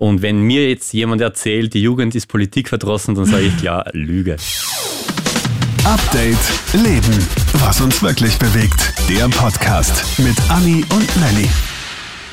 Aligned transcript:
Und 0.00 0.22
wenn 0.22 0.40
mir 0.40 0.66
jetzt 0.66 0.94
jemand 0.94 1.20
erzählt, 1.20 1.74
die 1.74 1.82
Jugend 1.82 2.14
ist 2.14 2.26
politikverdrossen, 2.26 3.14
dann 3.16 3.26
sage 3.26 3.42
ich 3.42 3.56
klar, 3.58 3.84
Lüge. 3.92 4.36
Update 5.84 6.38
Leben. 6.72 7.28
Was 7.56 7.82
uns 7.82 8.02
wirklich 8.02 8.38
bewegt. 8.38 8.94
Der 9.10 9.28
Podcast 9.28 10.18
mit 10.18 10.36
Anni 10.48 10.86
und 10.88 11.16
Nelly. 11.20 11.50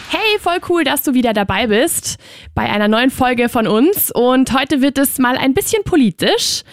Hey, 0.08 0.40
voll 0.40 0.60
cool, 0.70 0.86
dass 0.86 1.04
du 1.04 1.14
wieder 1.14 1.34
dabei 1.34 1.68
bist 1.68 2.16
bei 2.56 2.70
einer 2.70 2.88
neuen 2.88 3.12
Folge 3.12 3.50
von 3.50 3.68
uns. 3.68 4.12
Und 4.12 4.58
heute 4.58 4.82
wird 4.82 4.98
es 4.98 5.18
mal 5.18 5.38
ein 5.38 5.54
bisschen 5.54 5.84
politisch. 5.84 6.64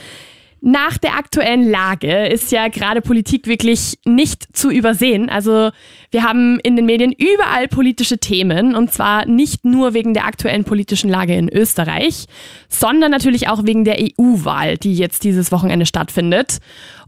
Nach 0.66 0.96
der 0.96 1.18
aktuellen 1.18 1.68
Lage 1.68 2.24
ist 2.26 2.50
ja 2.50 2.68
gerade 2.68 3.02
Politik 3.02 3.46
wirklich 3.46 3.98
nicht 4.06 4.56
zu 4.56 4.70
übersehen. 4.70 5.28
Also 5.28 5.72
wir 6.10 6.22
haben 6.22 6.58
in 6.60 6.74
den 6.74 6.86
Medien 6.86 7.12
überall 7.12 7.68
politische 7.68 8.16
Themen 8.16 8.74
und 8.74 8.90
zwar 8.90 9.26
nicht 9.26 9.66
nur 9.66 9.92
wegen 9.92 10.14
der 10.14 10.24
aktuellen 10.24 10.64
politischen 10.64 11.10
Lage 11.10 11.34
in 11.34 11.50
Österreich, 11.50 12.24
sondern 12.70 13.10
natürlich 13.10 13.46
auch 13.48 13.66
wegen 13.66 13.84
der 13.84 13.98
EU-Wahl, 13.98 14.78
die 14.78 14.94
jetzt 14.94 15.24
dieses 15.24 15.52
Wochenende 15.52 15.84
stattfindet. 15.84 16.60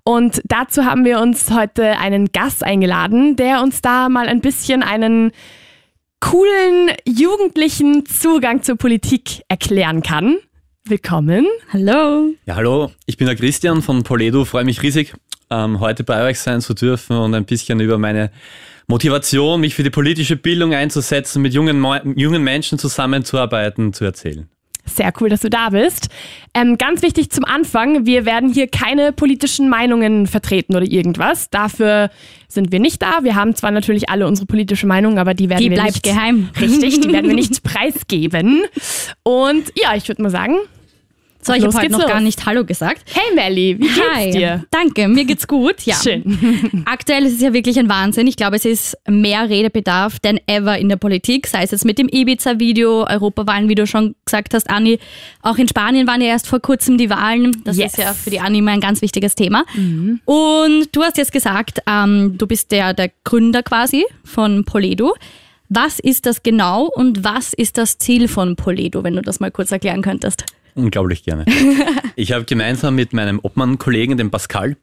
Und 0.05 0.43
dazu 0.45 0.85
haben 0.85 1.07
wir 1.07 1.19
uns 1.21 1.51
heute 1.51 1.99
einen 1.99 2.33
Gast 2.33 2.63
eingeladen, 2.63 3.37
der 3.37 3.63
uns 3.63 3.81
da 3.81 4.11
mal 4.11 4.29
ein 4.29 4.43
bisschen 4.43 4.83
einen 4.83 5.33
coolen 6.21 6.91
jugendlichen 7.07 8.05
Zugang 8.05 8.63
zur 8.63 8.77
Politik 8.77 9.45
erklären 9.49 10.03
kann. 10.03 10.37
Willkommen. 10.89 11.49
Hallo. 11.73 12.33
Ja, 12.47 12.55
hallo, 12.55 12.93
ich 13.07 13.17
bin 13.17 13.27
der 13.27 13.35
Christian 13.35 13.83
von 13.83 14.05
Poledo, 14.05 14.45
freue 14.45 14.63
mich 14.63 14.85
riesig, 14.85 15.15
ähm, 15.51 15.81
heute 15.81 16.05
bei 16.05 16.23
euch 16.23 16.39
sein 16.39 16.61
zu 16.61 16.75
dürfen 16.75 17.17
und 17.17 17.35
ein 17.35 17.45
bisschen 17.45 17.81
über 17.81 17.99
meine 17.99 18.31
Motivation, 18.87 19.61
mich 19.61 19.75
für 19.75 19.83
die 19.83 19.91
politische 19.91 20.37
Bildung 20.37 20.75
einzusetzen, 20.75 21.43
mit 21.43 21.55
jungen, 21.55 21.85
jungen 22.15 22.45
Menschen 22.45 22.79
zusammenzuarbeiten, 22.79 23.95
zu 23.95 24.05
erzählen. 24.05 24.49
Sehr 24.85 25.13
cool, 25.21 25.29
dass 25.29 25.41
du 25.41 25.51
da 25.51 25.71
bist. 25.71 26.09
Ähm, 26.55 26.79
ganz 26.79 27.03
wichtig 27.03 27.31
zum 27.31 27.45
Anfang, 27.45 28.07
wir 28.07 28.25
werden 28.25 28.53
hier 28.53 28.69
keine 28.69 29.11
politischen 29.13 29.69
Meinungen 29.69 30.29
vertreten 30.29 30.77
oder 30.77 30.87
irgendwas. 30.87 31.51
Dafür 31.51 32.11
sind 32.47 32.71
wir 32.71 32.79
nicht 32.79 33.03
da. 33.03 33.25
Wir 33.25 33.35
haben 33.35 33.57
zwar 33.57 33.73
natürlich 33.73 34.09
alle 34.09 34.29
unsere 34.29 34.47
politische 34.47 34.87
Meinung, 34.87 35.19
aber 35.19 35.35
die 35.35 35.51
werden 35.51 35.65
die 35.65 35.71
wir 35.71 35.79
bleibt 35.79 35.95
nicht 35.95 36.05
geheim. 36.05 36.51
Richtig, 36.61 37.01
die 37.01 37.13
werden 37.13 37.27
wir 37.27 37.35
nicht 37.35 37.63
preisgeben. 37.65 38.63
Und 39.25 39.73
ja, 39.75 39.97
ich 39.97 40.07
würde 40.07 40.23
mal 40.23 40.31
sagen, 40.31 40.55
so, 41.47 41.53
ich 41.55 41.65
habe 41.65 41.77
heute 41.77 41.93
noch 41.93 42.01
los. 42.01 42.09
gar 42.09 42.21
nicht 42.21 42.45
Hallo 42.47 42.65
gesagt. 42.65 43.03
hey 43.15 43.35
Melli, 43.35 43.77
wie 43.79 43.87
geht's 43.87 44.01
Hi. 44.15 44.31
dir? 44.31 44.65
Danke, 44.71 45.09
mir 45.09 45.25
geht's 45.25 45.47
gut. 45.47 45.83
Ja. 45.83 45.95
Schön. 46.03 46.83
Aktuell 46.87 47.25
ist 47.25 47.35
es 47.35 47.41
ja 47.41 47.53
wirklich 47.53 47.79
ein 47.79 47.89
Wahnsinn. 47.89 48.27
Ich 48.27 48.37
glaube, 48.37 48.57
es 48.57 48.65
ist 48.65 48.97
mehr 49.09 49.49
Redebedarf 49.49 50.19
denn 50.19 50.39
ever 50.47 50.79
in 50.79 50.89
der 50.89 50.97
Politik, 50.97 51.47
sei 51.47 51.63
es 51.63 51.71
jetzt 51.71 51.85
mit 51.85 51.99
dem 51.99 52.09
Ibiza-Video, 52.09 53.07
Europawahlen, 53.07 53.69
wie 53.69 53.75
du 53.75 53.87
schon 53.87 54.15
gesagt 54.25 54.55
hast, 54.55 54.69
Anni. 54.71 54.99
Auch 55.43 55.57
in 55.59 55.69
Spanien 55.69 56.07
waren 56.07 56.21
ja 56.21 56.29
erst 56.29 56.47
vor 56.49 56.61
kurzem 56.61 56.99
die 56.99 57.11
Wahlen. 57.11 57.57
Das 57.65 57.77
Yes. 57.77 57.93
ist 57.93 57.99
ja 57.99 58.13
für 58.13 58.31
die 58.31 58.41
Anni 58.41 58.59
immer 58.59 58.73
ein 58.73 58.81
ganz 58.81 59.01
wichtiges 59.03 59.35
Thema. 59.35 59.65
Und 60.25 60.89
du 60.93 61.03
hast 61.03 61.17
jetzt 61.17 61.33
gesagt, 61.33 61.81
ähm, 61.87 62.37
du 62.39 62.47
bist 62.47 62.71
der, 62.73 62.95
der 62.95 63.11
Gründer 63.25 63.63
quasi 63.63 64.05
von 64.25 64.65
Poledo. 64.65 65.15
Was 65.69 65.99
ist 65.99 66.27
das 66.27 66.43
genau 66.43 66.85
und 66.95 67.25
was 67.25 67.53
ist 67.53 67.77
das 67.77 67.99
Ziel 67.99 68.29
von 68.29 68.55
Poledo, 68.57 69.03
wenn 69.03 69.17
du 69.17 69.23
das 69.23 69.41
mal 69.41 69.51
kurz 69.51 69.73
erklären 69.73 70.01
könntest? 70.03 70.45
Unglaublich 70.77 71.25
gerne. 71.25 71.45
Ich 72.19 72.33
habe 72.33 72.47
gemeinsam 72.47 72.95
mit 72.95 73.13
meinem 73.13 73.41
Obmann-Kollegen, 73.43 74.17
dem 74.17 74.31
Pascal, 74.31 74.79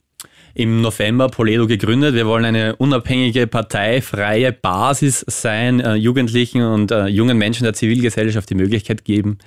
im 0.54 0.82
November 0.82 1.30
Poledo 1.30 1.66
gegründet. 1.66 2.14
Wir 2.14 2.28
wollen 2.28 2.46
eine 2.46 2.76
unabhängige 2.76 3.48
Partei, 3.48 4.02
freie 4.02 4.52
Basis 4.52 5.26
sein, 5.28 5.80
äh, 5.80 5.96
Jugendlichen 5.96 6.62
und 6.62 6.92
äh, 6.92 7.08
jungen 7.08 7.40
Menschen 7.40 7.64
der 7.64 7.74
Zivilgesellschaft 7.74 8.52
die 8.52 8.56
Möglichkeit 8.56 9.04
geben, 9.04 9.40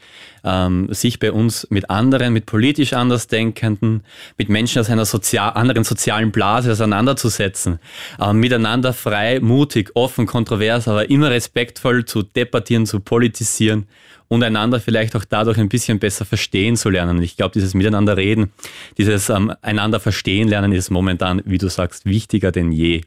ähm, 0.42 0.88
sich 0.90 1.20
bei 1.20 1.30
uns 1.30 1.68
mit 1.70 1.90
anderen, 1.90 2.32
mit 2.32 2.46
politisch 2.46 2.92
Andersdenkenden, 2.92 4.02
mit 4.36 4.48
Menschen 4.48 4.80
aus 4.80 4.90
einer 4.90 5.04
sozial 5.04 5.52
anderen 5.52 5.84
sozialen 5.84 6.32
Blase 6.32 6.72
auseinanderzusetzen, 6.72 7.78
ähm, 8.20 8.40
miteinander 8.40 8.92
frei, 8.92 9.38
mutig, 9.38 9.92
offen, 9.94 10.26
kontrovers, 10.26 10.88
aber 10.88 11.08
immer 11.08 11.30
respektvoll 11.30 12.04
zu 12.04 12.24
debattieren, 12.24 12.84
zu 12.84 12.98
politisieren 12.98 13.86
und 14.28 14.42
einander 14.42 14.80
vielleicht 14.80 15.16
auch 15.16 15.24
dadurch 15.24 15.58
ein 15.58 15.68
bisschen 15.68 15.98
besser 15.98 16.24
verstehen 16.24 16.76
zu 16.76 16.90
lernen. 16.90 17.22
Ich 17.22 17.36
glaube, 17.36 17.52
dieses 17.52 17.74
Miteinander 17.74 18.16
reden, 18.16 18.52
dieses 18.98 19.28
ähm, 19.28 19.52
einander 19.62 20.00
verstehen 20.00 20.48
lernen 20.48 20.72
ist 20.72 20.90
momentan, 20.90 21.42
wie 21.44 21.58
du 21.58 21.68
sagst, 21.68 22.06
wichtiger 22.06 22.52
denn 22.52 22.72
je. 22.72 23.02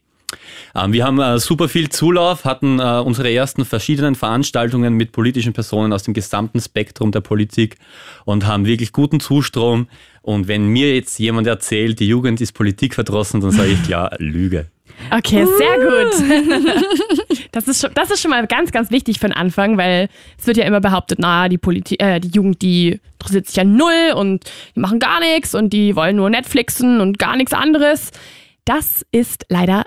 Ähm, 0.76 0.94
wir 0.94 1.06
haben 1.06 1.20
äh, 1.20 1.40
super 1.40 1.70
viel 1.70 1.90
Zulauf, 1.90 2.46
hatten 2.46 2.80
äh, 2.80 3.02
unsere 3.04 3.32
ersten 3.32 3.66
verschiedenen 3.66 4.16
Veranstaltungen 4.16 4.94
mit 4.94 5.12
politischen 5.12 5.54
Personen 5.54 5.94
aus 5.94 6.04
dem 6.04 6.14
gesamten 6.14 6.62
Spektrum 6.62 7.12
der 7.12 7.22
Politik 7.22 7.78
und 8.26 8.46
haben 8.46 8.66
wirklich 8.66 8.92
guten 8.92 9.20
Zustrom. 9.20 9.88
Und 10.22 10.48
wenn 10.48 10.68
mir 10.68 10.94
jetzt 10.94 11.18
jemand 11.20 11.48
erzählt, 11.48 12.00
die 12.00 12.08
Jugend 12.08 12.42
ist 12.42 12.54
politikverdrossen, 12.54 13.42
dann 13.42 13.52
sage 13.52 13.72
ich 13.72 13.84
klar, 13.84 14.12
Lüge. 14.20 14.68
Okay, 15.12 15.46
sehr 15.46 15.78
gut. 15.78 16.86
Das 17.52 17.68
ist, 17.68 17.82
schon, 17.82 17.92
das 17.96 18.12
ist 18.12 18.22
schon 18.22 18.30
mal 18.30 18.46
ganz, 18.46 18.72
ganz 18.72 18.92
wichtig 18.92 19.18
für 19.20 19.28
den 19.28 19.36
Anfang, 19.36 19.76
weil 19.76 20.08
es 20.38 20.46
wird 20.46 20.58
ja 20.58 20.66
immer 20.66 20.82
behauptet, 20.82 21.18
na, 21.20 21.50
die, 21.50 21.58
Politi 21.58 21.96
äh, 21.96 22.20
die 22.20 22.28
Jugend, 22.28 22.62
die 22.62 23.00
interessiert 23.14 23.48
sich 23.48 23.56
ja 23.56 23.64
null 23.64 24.14
und 24.16 24.46
die 24.76 24.80
machen 24.80 25.00
gar 25.00 25.20
nichts 25.20 25.56
und 25.56 25.74
die 25.74 25.96
wollen 25.96 26.16
nur 26.16 26.30
Netflixen 26.30 27.02
und 27.02 27.18
gar 27.18 27.36
nichts 27.36 27.54
anderes. 27.54 28.12
Das 28.66 29.04
ist 29.12 29.46
leider 29.50 29.86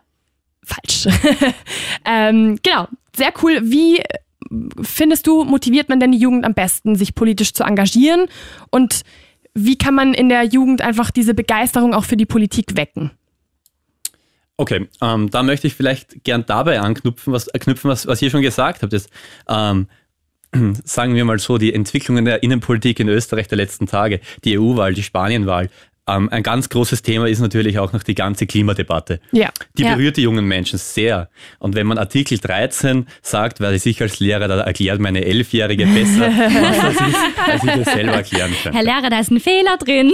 falsch. 0.64 1.06
ähm, 2.04 2.58
genau, 2.64 2.88
sehr 3.16 3.32
cool. 3.42 3.60
Wie 3.62 4.02
findest 4.82 5.26
du, 5.26 5.44
motiviert 5.44 5.88
man 5.88 6.00
denn 6.00 6.12
die 6.12 6.18
Jugend 6.18 6.44
am 6.44 6.54
besten, 6.54 6.96
sich 6.96 7.14
politisch 7.14 7.54
zu 7.54 7.62
engagieren? 7.62 8.26
Und 8.70 9.02
wie 9.54 9.76
kann 9.76 9.94
man 9.94 10.14
in 10.14 10.28
der 10.28 10.44
Jugend 10.44 10.82
einfach 10.82 11.10
diese 11.10 11.34
Begeisterung 11.34 11.94
auch 11.94 12.04
für 12.04 12.16
die 12.16 12.26
Politik 12.26 12.76
wecken? 12.76 13.12
Okay, 14.62 14.88
ähm, 15.00 15.28
da 15.28 15.42
möchte 15.42 15.66
ich 15.66 15.74
vielleicht 15.74 16.22
gern 16.22 16.44
dabei 16.46 16.78
anknüpfen, 16.80 17.32
was, 17.32 17.48
äh, 17.48 17.58
knüpfen, 17.58 17.90
was, 17.90 18.06
was 18.06 18.22
ihr 18.22 18.30
schon 18.30 18.42
gesagt 18.42 18.82
habt. 18.82 18.92
Das, 18.92 19.08
ähm, 19.48 19.88
sagen 20.84 21.16
wir 21.16 21.24
mal 21.24 21.40
so, 21.40 21.58
die 21.58 21.74
Entwicklungen 21.74 22.24
der 22.24 22.44
Innenpolitik 22.44 23.00
in 23.00 23.08
Österreich 23.08 23.48
der 23.48 23.56
letzten 23.56 23.86
Tage, 23.86 24.20
die 24.44 24.56
EU-Wahl, 24.58 24.94
die 24.94 25.02
Spanien-Wahl. 25.02 25.68
Ähm, 26.08 26.28
ein 26.30 26.42
ganz 26.44 26.68
großes 26.68 27.02
Thema 27.02 27.26
ist 27.28 27.40
natürlich 27.40 27.78
auch 27.80 27.92
noch 27.92 28.04
die 28.04 28.14
ganze 28.14 28.46
Klimadebatte. 28.46 29.20
Ja. 29.32 29.50
Die 29.78 29.82
Ja. 29.82 29.94
berührt 29.94 30.16
die 30.16 30.22
jungen 30.22 30.44
Menschen 30.46 30.78
sehr. 30.78 31.28
Und 31.58 31.74
wenn 31.74 31.86
man 31.88 31.96
Artikel 31.98 32.38
13 32.38 33.06
sagt, 33.22 33.58
werde 33.60 33.76
ich 33.82 34.00
als 34.02 34.20
Lehrer, 34.20 34.46
da 34.46 34.60
erklärt 34.60 35.00
meine 35.00 35.24
Elfjährige 35.24 35.86
besser, 35.86 36.26
was 36.30 36.78
das 36.80 37.08
ist, 37.08 37.16
als 37.48 37.64
ich 37.64 37.84
das 37.84 37.94
selber 37.94 38.12
erklären 38.14 38.52
könnte. 38.62 38.78
Herr 38.78 38.84
Lehrer, 38.84 39.10
da 39.10 39.18
ist 39.20 39.30
ein 39.32 39.40
Fehler 39.40 39.76
drin. 39.78 40.12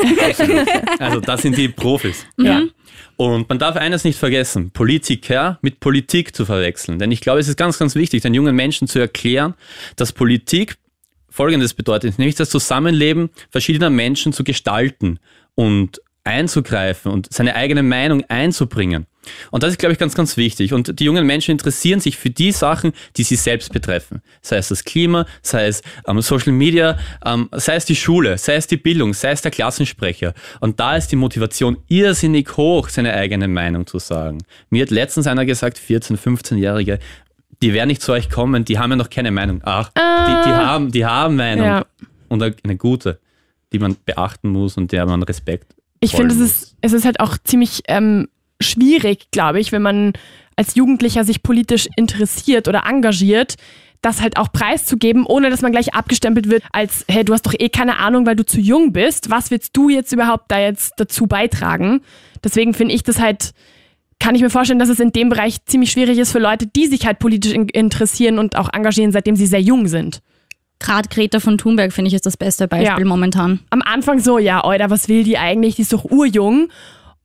Also 0.99 1.21
das 1.21 1.43
sind 1.43 1.57
die 1.57 1.69
Profis. 1.69 2.27
Mhm. 2.37 2.45
Ja. 2.47 2.63
Und 3.21 3.49
man 3.49 3.59
darf 3.59 3.75
eines 3.75 4.05
nicht 4.05 4.17
vergessen, 4.17 4.71
Politiker 4.71 5.59
mit 5.61 5.81
Politik 5.81 6.37
zu 6.37 6.45
verwechseln. 6.45 7.01
Denn 7.01 7.11
ich 7.11 7.21
glaube, 7.21 7.41
es 7.41 7.49
ist 7.49 7.57
ganz, 7.57 7.77
ganz 7.77 7.97
wichtig, 7.97 8.23
den 8.23 8.33
jungen 8.33 8.55
Menschen 8.55 8.87
zu 8.87 9.01
erklären, 9.01 9.55
dass 9.97 10.13
Politik 10.13 10.77
Folgendes 11.29 11.75
bedeutet, 11.75 12.17
nämlich 12.19 12.37
das 12.37 12.49
Zusammenleben 12.49 13.31
verschiedener 13.51 13.91
Menschen 13.91 14.33
zu 14.33 14.45
gestalten 14.45 15.19
und 15.57 16.01
einzugreifen 16.23 17.11
und 17.11 17.33
seine 17.33 17.57
eigene 17.57 17.83
Meinung 17.83 18.23
einzubringen. 18.29 19.07
Und 19.51 19.63
das 19.63 19.71
ist, 19.71 19.79
glaube 19.79 19.93
ich, 19.93 19.99
ganz, 19.99 20.15
ganz 20.15 20.37
wichtig. 20.37 20.73
Und 20.73 20.99
die 21.01 21.05
jungen 21.05 21.27
Menschen 21.27 21.53
interessieren 21.53 22.01
sich 22.01 22.17
für 22.17 22.31
die 22.31 22.53
Sachen, 22.53 22.93
die 23.17 23.23
sie 23.23 23.37
selbst 23.37 23.73
betreffen. 23.73 24.23
Sei 24.43 24.57
es 24.57 24.69
das 24.69 24.85
Klima, 24.85 25.27
sei 25.43 25.67
es 25.67 25.83
ähm, 26.07 26.21
Social 26.21 26.53
Media, 26.53 26.99
ähm, 27.25 27.49
sei 27.53 27.77
es 27.77 27.85
die 27.85 27.97
Schule, 27.97 28.39
sei 28.39 28.57
es 28.57 28.67
die 28.67 28.77
Bildung, 28.77 29.15
sei 29.15 29.31
es 29.31 29.43
der 29.43 29.51
Klassensprecher. 29.51 30.35
Und 30.61 30.81
da 30.81 30.97
ist 30.97 31.09
die 31.13 31.17
Motivation 31.17 31.79
irrsinnig 31.89 32.57
hoch, 32.57 32.89
seine 32.89 33.15
eigene 33.15 33.49
Meinung 33.49 33.87
zu 33.87 33.99
sagen. 33.99 34.39
Mir 34.71 34.83
hat 34.83 34.91
letztens 34.91 35.27
einer 35.27 35.45
gesagt, 35.45 35.79
14-, 35.79 36.19
15-Jährige, 36.19 36.99
die 37.63 37.73
werden 37.73 37.89
nicht 37.89 38.03
zu 38.03 38.13
euch 38.13 38.31
kommen, 38.31 38.65
die 38.65 38.79
haben 38.79 38.91
ja 38.91 38.97
noch 38.97 39.11
keine 39.11 39.31
Meinung. 39.31 39.61
Ach, 39.65 39.89
die, 39.89 40.49
die, 40.49 40.55
haben, 40.55 40.93
die 40.93 41.05
haben 41.05 41.37
Meinung. 41.37 41.67
Ja. 41.67 41.87
Und 42.29 42.43
eine 42.43 42.77
gute, 42.77 43.19
die 43.73 43.79
man 43.79 43.97
beachten 44.05 44.51
muss 44.51 44.77
und 44.77 44.93
der 44.93 45.07
man 45.07 45.23
Respekt 45.23 45.75
Ich 46.01 46.13
finde, 46.13 46.35
es 46.35 46.41
ist, 46.41 46.77
es 46.81 46.93
ist 46.93 47.05
halt 47.05 47.21
auch 47.21 47.37
ziemlich 47.43 47.83
ähm, 47.89 48.29
schwierig, 48.61 49.31
glaube 49.31 49.61
ich, 49.61 49.73
wenn 49.73 49.83
man 49.83 50.13
als 50.57 50.75
Jugendlicher 50.75 51.25
sich 51.25 51.43
politisch 51.43 51.89
interessiert 51.97 52.67
oder 52.69 52.85
engagiert, 52.87 53.55
das 54.03 54.21
halt 54.21 54.37
auch 54.37 54.53
preiszugeben, 54.53 55.27
ohne 55.27 55.51
dass 55.51 55.61
man 55.63 55.73
gleich 55.73 55.95
abgestempelt 55.95 56.49
wird 56.51 56.63
als, 56.73 57.05
hey, 57.09 57.25
du 57.25 57.33
hast 57.33 57.47
doch 57.47 57.55
eh 57.59 57.69
keine 57.69 57.99
Ahnung, 57.99 58.27
weil 58.27 58.37
du 58.37 58.45
zu 58.47 58.61
jung 58.61 58.93
bist. 58.93 59.31
Was 59.31 59.51
willst 59.51 59.77
du 59.77 59.89
jetzt 59.89 60.13
überhaupt 60.13 60.45
da 60.51 60.59
jetzt 60.61 60.93
dazu 60.99 61.27
beitragen? 61.27 62.01
Deswegen 62.45 62.75
finde 62.75 62.95
ich 62.95 63.03
das 63.03 63.19
halt, 63.21 63.53
kann 64.21 64.35
ich 64.37 64.43
mir 64.43 64.51
vorstellen, 64.51 64.79
dass 64.79 64.89
es 64.89 65.01
in 65.01 65.11
dem 65.13 65.29
Bereich 65.29 65.65
ziemlich 65.65 65.91
schwierig 65.91 66.19
ist 66.19 66.31
für 66.31 66.39
Leute, 66.39 66.67
die 66.67 66.87
sich 66.87 67.07
halt 67.07 67.19
politisch 67.19 67.53
in 67.53 67.69
interessieren 67.69 68.39
und 68.39 68.57
auch 68.57 68.69
engagieren, 68.73 69.11
seitdem 69.13 69.35
sie 69.37 69.47
sehr 69.47 69.61
jung 69.63 69.89
sind. 69.89 70.21
Gerade 70.81 71.09
Greta 71.09 71.41
von 71.41 71.59
Thunberg, 71.59 71.93
finde 71.93 72.09
ich, 72.09 72.15
ist 72.15 72.27
das 72.27 72.37
beste 72.37 72.69
Beispiel 72.69 73.03
Ja. 73.05 73.09
momentan. 73.09 73.61
am 73.71 73.83
Anfang 73.83 74.21
so, 74.21 74.39
ja, 74.39 74.65
Oida, 74.65 74.91
was 74.91 75.09
will 75.09 75.25
die 75.25 75.39
eigentlich? 75.39 75.75
Die 75.75 75.83
ist 75.83 75.93
doch 75.93 76.05
urjung. 76.05 76.69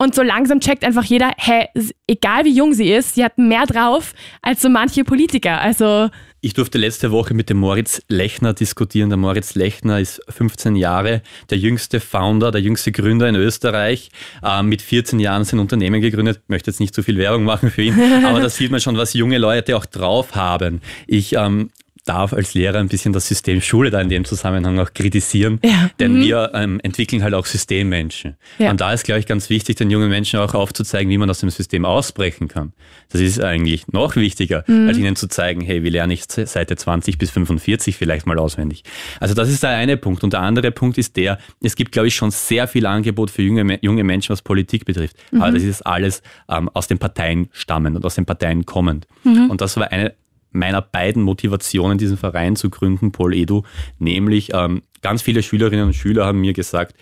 Und 0.03 0.13
so 0.13 0.21
langsam 0.21 0.59
checkt 0.59 0.83
einfach 0.83 1.05
jeder, 1.05 1.31
hä, 1.37 1.67
egal 2.07 2.43
wie 2.43 2.53
jung 2.53 2.73
sie 2.73 2.91
ist, 2.91 3.15
sie 3.15 3.23
hat 3.23 3.37
mehr 3.37 3.65
drauf 3.65 4.13
als 4.41 4.61
so 4.61 4.67
manche 4.67 5.05
Politiker. 5.05 5.61
Also 5.61 6.09
ich 6.41 6.53
durfte 6.53 6.77
letzte 6.77 7.11
Woche 7.11 7.33
mit 7.33 7.49
dem 7.49 7.55
Moritz 7.55 8.01
Lechner 8.09 8.53
diskutieren. 8.53 9.09
Der 9.09 9.15
Moritz 9.15 9.55
Lechner 9.55 10.01
ist 10.01 10.21
15 10.27 10.75
Jahre, 10.75 11.21
der 11.49 11.57
jüngste 11.57 12.01
Founder, 12.01 12.51
der 12.51 12.59
jüngste 12.59 12.91
Gründer 12.91 13.29
in 13.29 13.35
Österreich. 13.35 14.09
Ähm, 14.43 14.67
mit 14.67 14.81
14 14.81 15.21
Jahren 15.21 15.45
sein 15.45 15.61
Unternehmen 15.61 16.01
gegründet. 16.01 16.41
Ich 16.43 16.49
möchte 16.49 16.69
jetzt 16.69 16.81
nicht 16.81 16.93
zu 16.93 17.01
viel 17.01 17.17
Werbung 17.17 17.45
machen 17.45 17.71
für 17.71 17.83
ihn, 17.83 17.97
aber 18.25 18.41
da 18.41 18.49
sieht 18.49 18.71
man 18.71 18.81
schon, 18.81 18.97
was 18.97 19.13
junge 19.13 19.37
Leute 19.37 19.77
auch 19.77 19.85
drauf 19.85 20.35
haben. 20.35 20.81
Ich 21.07 21.31
ähm, 21.31 21.69
darf 22.05 22.33
als 22.33 22.53
Lehrer 22.53 22.79
ein 22.79 22.89
bisschen 22.89 23.13
das 23.13 23.27
System 23.27 23.61
Schule 23.61 23.89
da 23.89 24.01
in 24.01 24.09
dem 24.09 24.25
Zusammenhang 24.25 24.77
auch 24.79 24.93
kritisieren, 24.93 25.59
ja. 25.63 25.89
denn 25.99 26.15
mhm. 26.15 26.21
wir 26.21 26.51
ähm, 26.53 26.79
entwickeln 26.83 27.23
halt 27.23 27.33
auch 27.33 27.45
Systemmenschen. 27.45 28.35
Ja. 28.59 28.71
Und 28.71 28.81
da 28.81 28.91
ist, 28.91 29.05
glaube 29.05 29.19
ich, 29.19 29.25
ganz 29.25 29.49
wichtig, 29.49 29.77
den 29.77 29.89
jungen 29.89 30.09
Menschen 30.09 30.39
auch 30.39 30.53
aufzuzeigen, 30.53 31.09
wie 31.09 31.17
man 31.17 31.29
aus 31.29 31.39
dem 31.39 31.49
System 31.49 31.85
ausbrechen 31.85 32.47
kann. 32.47 32.73
Das 33.09 33.21
ist 33.21 33.41
eigentlich 33.41 33.87
noch 33.87 34.15
wichtiger, 34.15 34.63
mhm. 34.67 34.87
als 34.87 34.97
ihnen 34.97 35.15
zu 35.15 35.27
zeigen, 35.27 35.61
hey, 35.61 35.83
wie 35.83 35.89
lerne 35.89 36.13
ich 36.13 36.25
Seite 36.27 36.75
20 36.75 37.17
bis 37.17 37.31
45 37.31 37.95
vielleicht 37.95 38.25
mal 38.25 38.37
auswendig. 38.37 38.83
Also 39.19 39.33
das 39.33 39.49
ist 39.49 39.63
der 39.63 39.71
eine 39.71 39.95
Punkt. 39.95 40.23
Und 40.23 40.33
der 40.33 40.41
andere 40.41 40.71
Punkt 40.71 40.97
ist 40.97 41.15
der, 41.15 41.37
es 41.61 41.75
gibt, 41.75 41.93
glaube 41.93 42.09
ich, 42.09 42.15
schon 42.15 42.31
sehr 42.31 42.67
viel 42.67 42.85
Angebot 42.85 43.31
für 43.31 43.43
junge, 43.43 43.79
junge 43.81 44.03
Menschen, 44.03 44.33
was 44.33 44.41
Politik 44.41 44.85
betrifft. 44.85 45.15
Mhm. 45.31 45.41
Aber 45.41 45.51
das 45.51 45.63
ist 45.63 45.85
alles 45.85 46.21
ähm, 46.49 46.69
aus 46.73 46.87
den 46.87 46.97
Parteien 46.97 47.47
stammend 47.51 47.95
und 47.95 48.05
aus 48.05 48.15
den 48.15 48.25
Parteien 48.25 48.65
kommend. 48.65 49.07
Mhm. 49.23 49.49
Und 49.49 49.61
das 49.61 49.77
war 49.77 49.91
eine 49.91 50.13
meiner 50.53 50.81
beiden 50.81 51.23
Motivationen, 51.23 51.97
diesen 51.97 52.17
Verein 52.17 52.55
zu 52.55 52.69
gründen, 52.69 53.11
Paul 53.11 53.33
Edu, 53.33 53.63
nämlich 53.99 54.51
ähm, 54.53 54.81
ganz 55.01 55.21
viele 55.21 55.43
Schülerinnen 55.43 55.87
und 55.87 55.93
Schüler 55.93 56.25
haben 56.25 56.41
mir 56.41 56.53
gesagt, 56.53 56.95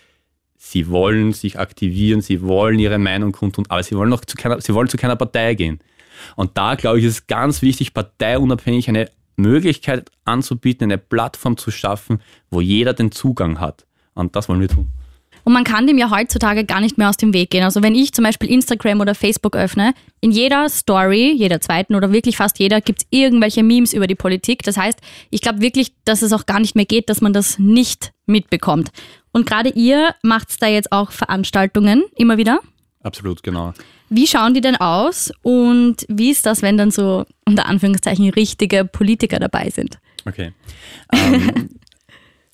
sie 0.57 0.89
wollen 0.89 1.33
sich 1.33 1.59
aktivieren, 1.59 2.21
sie 2.21 2.42
wollen 2.42 2.80
ihre 2.80 3.00
Meinung 3.00 3.31
kundtun, 3.31 3.65
aber 3.69 3.83
sie 3.83 3.95
wollen 3.95 4.09
noch 4.09 4.25
zu 4.25 4.36
keiner, 4.36 4.62
sie 4.62 4.74
wollen 4.74 4.89
zu 4.89 4.98
keiner 4.98 5.15
Partei 5.15 5.56
gehen. 5.56 5.80
Und 6.36 6.57
da 6.57 6.75
glaube 6.75 7.00
ich, 7.00 7.06
ist 7.06 7.13
es 7.13 7.27
ganz 7.27 7.62
wichtig, 7.62 7.94
parteiunabhängig 7.94 8.88
eine 8.89 9.09
Möglichkeit 9.38 10.12
anzubieten, 10.25 10.86
eine 10.86 10.98
Plattform 10.98 11.57
zu 11.57 11.71
schaffen, 11.71 12.21
wo 12.50 12.62
jeder 12.62 12.94
den 12.94 13.12
Zugang 13.12 13.59
hat. 13.59 13.86
Und 14.13 14.36
das 14.36 14.50
wollen 14.50 14.62
wir 14.62 14.68
tun. 14.68 14.92
Und 15.44 15.54
man 15.54 15.64
kann 15.64 15.88
dem 15.88 15.98
ja 15.98 16.10
heutzutage 16.10 16.66
gar 16.66 16.82
nicht 16.82 16.98
mehr 16.98 17.10
aus 17.10 17.18
dem 17.18 17.34
Weg 17.34 17.50
gehen. 17.50 17.64
Also 17.64 17.82
wenn 17.84 17.96
ich 17.96 18.14
zum 18.14 18.24
Beispiel 18.24 18.50
Instagram 18.50 19.02
oder 19.02 19.16
Facebook 19.16 19.56
öffne, 19.56 19.94
in 20.20 20.32
jeder 20.32 20.70
Story, 20.70 21.34
jeder 21.36 21.62
zweiten 21.62 21.96
oder 21.96 22.12
wirklich 22.12 22.38
fast 22.38 22.60
jeder, 22.60 22.82
gibt 22.82 23.02
es 23.02 23.08
irgendwelche 23.10 23.64
Memes 23.64 23.94
über 23.94 24.08
die 24.08 24.16
Politik. 24.16 24.64
Das 24.64 24.78
heißt, 24.78 25.00
ich 25.30 25.42
glaube 25.42 25.62
wirklich, 25.62 25.94
dass 26.06 26.22
es 26.22 26.34
auch 26.34 26.46
gar 26.46 26.60
nicht 26.60 26.76
mehr 26.76 26.86
geht, 26.86 27.10
dass 27.10 27.22
man 27.22 27.34
das 27.34 27.58
nicht 27.60 28.12
mitbekommt. 28.26 28.92
Und 29.32 29.46
gerade 29.46 29.70
ihr 29.70 30.16
macht 30.24 30.62
da 30.62 30.68
jetzt 30.68 30.92
auch 30.92 31.12
Veranstaltungen 31.12 32.04
immer 32.16 32.38
wieder. 32.38 32.60
Absolut, 33.04 33.44
genau. 33.44 33.74
Wie 34.10 34.28
schauen 34.28 34.54
die 34.54 34.62
denn 34.62 34.76
aus 34.76 35.32
und 35.42 36.06
wie 36.10 36.32
ist 36.32 36.46
das, 36.46 36.62
wenn 36.62 36.78
dann 36.78 36.92
so 36.92 37.26
unter 37.46 37.66
Anführungszeichen 37.66 38.30
richtige 38.30 38.86
Politiker 38.86 39.40
dabei 39.40 39.70
sind? 39.70 40.00
Okay. 40.26 40.52
Ähm, 41.14 41.70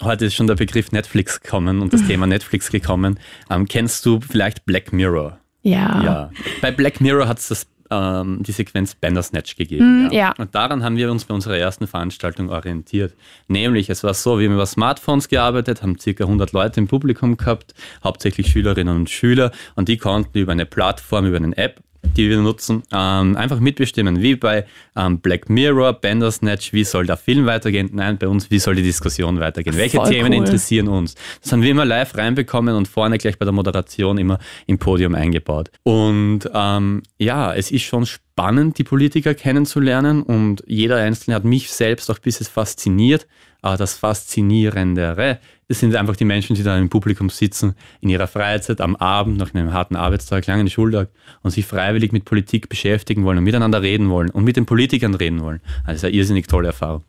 Heute 0.04 0.26
ist 0.26 0.36
schon 0.36 0.48
der 0.48 0.56
Begriff 0.56 0.92
Netflix 0.92 1.42
gekommen 1.42 1.82
und 1.82 1.92
das 1.94 2.04
Thema 2.08 2.28
Netflix 2.28 2.70
gekommen. 2.70 3.20
Ähm, 3.50 3.68
kennst 3.68 4.06
du 4.06 4.20
vielleicht 4.20 4.66
Black 4.66 4.94
Mirror? 4.94 5.40
Ja. 5.64 6.04
ja. 6.04 6.32
Bei 6.62 6.72
Black 6.72 7.02
Mirror 7.02 7.28
hat 7.28 7.40
es 7.40 7.68
ähm, 7.90 8.44
die 8.44 8.52
Sequenz 8.52 8.96
Bandersnatch 8.96 9.56
gegeben. 9.56 10.08
Mm, 10.08 10.12
ja. 10.12 10.20
ja. 10.20 10.34
Und 10.38 10.54
daran 10.54 10.84
haben 10.84 10.98
wir 10.98 11.12
uns 11.12 11.26
bei 11.26 11.34
unserer 11.34 11.58
ersten 11.58 11.88
Veranstaltung 11.88 12.50
orientiert. 12.50 13.16
Nämlich, 13.48 13.90
es 13.90 14.04
war 14.04 14.14
so, 14.14 14.40
wir 14.40 14.48
haben 14.48 14.56
über 14.56 14.66
Smartphones 14.66 15.30
gearbeitet, 15.30 15.82
haben 15.82 15.98
circa 15.98 16.26
100 16.26 16.52
Leute 16.52 16.80
im 16.80 16.88
Publikum 16.88 17.38
gehabt, 17.38 17.74
hauptsächlich 18.04 18.48
Schülerinnen 18.48 18.96
und 18.96 19.10
Schüler, 19.10 19.52
und 19.76 19.88
die 19.88 19.98
konnten 19.98 20.38
über 20.38 20.52
eine 20.52 20.66
Plattform, 20.66 21.26
über 21.26 21.38
eine 21.38 21.56
App 21.58 21.82
die 22.04 22.30
wir 22.30 22.38
nutzen, 22.38 22.84
ähm, 22.92 23.36
einfach 23.36 23.60
mitbestimmen, 23.60 24.22
wie 24.22 24.36
bei 24.36 24.66
ähm, 24.96 25.20
Black 25.20 25.50
Mirror, 25.50 25.94
Bandersnatch, 25.94 26.74
wie 26.74 26.84
soll 26.84 27.06
der 27.06 27.18
Film 27.18 27.46
weitergehen? 27.46 27.90
Nein, 27.94 28.18
bei 28.18 28.28
uns, 28.28 28.50
wie 28.52 28.60
soll 28.60 28.76
die 28.76 28.84
Diskussion 28.84 29.40
weitergehen? 29.40 29.78
Welche 29.78 29.98
Voll 29.98 30.10
Themen 30.10 30.34
cool. 30.34 30.40
interessieren 30.40 30.88
uns? 30.88 31.16
Das 31.42 31.52
haben 31.52 31.62
wir 31.62 31.72
immer 31.72 31.86
live 31.86 32.16
reinbekommen 32.16 32.76
und 32.76 32.88
vorne 32.88 33.18
gleich 33.18 33.38
bei 33.38 33.46
der 33.46 33.54
Moderation 33.54 34.18
immer 34.18 34.40
im 34.66 34.78
Podium 34.78 35.16
eingebaut. 35.16 35.70
Und 35.84 36.50
ähm, 36.54 37.04
ja, 37.18 37.54
es 37.54 37.72
ist 37.72 37.84
schon 37.84 38.06
spannend, 38.06 38.78
die 38.78 38.84
Politiker 38.84 39.34
kennenzulernen 39.34 40.22
und 40.24 40.64
jeder 40.68 40.98
Einzelne 40.98 41.36
hat 41.36 41.44
mich 41.44 41.72
selbst 41.72 42.10
auch 42.12 42.20
bis 42.20 42.42
es 42.42 42.48
fasziniert, 42.48 43.28
aber 43.68 43.76
das 43.76 43.98
Faszinierendere 43.98 45.40
sind 45.68 45.94
einfach 45.96 46.16
die 46.16 46.24
Menschen, 46.24 46.56
die 46.56 46.64
da 46.64 46.78
im 46.78 46.88
Publikum 46.88 47.30
sitzen, 47.30 47.76
in 48.00 48.08
ihrer 48.08 48.28
Freizeit, 48.28 48.80
am 48.80 48.96
Abend, 48.96 49.38
nach 49.38 49.54
einem 49.54 49.74
harten 49.74 49.98
Arbeitstag, 49.98 50.48
langen 50.48 50.70
Schultag 50.70 51.10
und 51.44 51.52
sich 51.52 51.66
freiwillig 51.66 52.14
mit 52.14 52.24
Politik 52.24 52.70
beschäftigen 52.70 53.26
wollen 53.26 53.40
und 53.40 53.44
miteinander 53.44 53.82
reden 53.82 54.10
wollen 54.10 54.30
und 54.30 54.46
mit 54.46 54.56
den 54.56 54.66
Politikern 54.66 55.14
reden 55.14 55.42
wollen. 55.42 55.60
Also 55.80 55.88
das 55.88 55.96
ist 55.98 56.04
eine 56.06 56.14
irrsinnig 56.14 56.48
tolle 56.48 56.68
Erfahrung. 56.68 57.04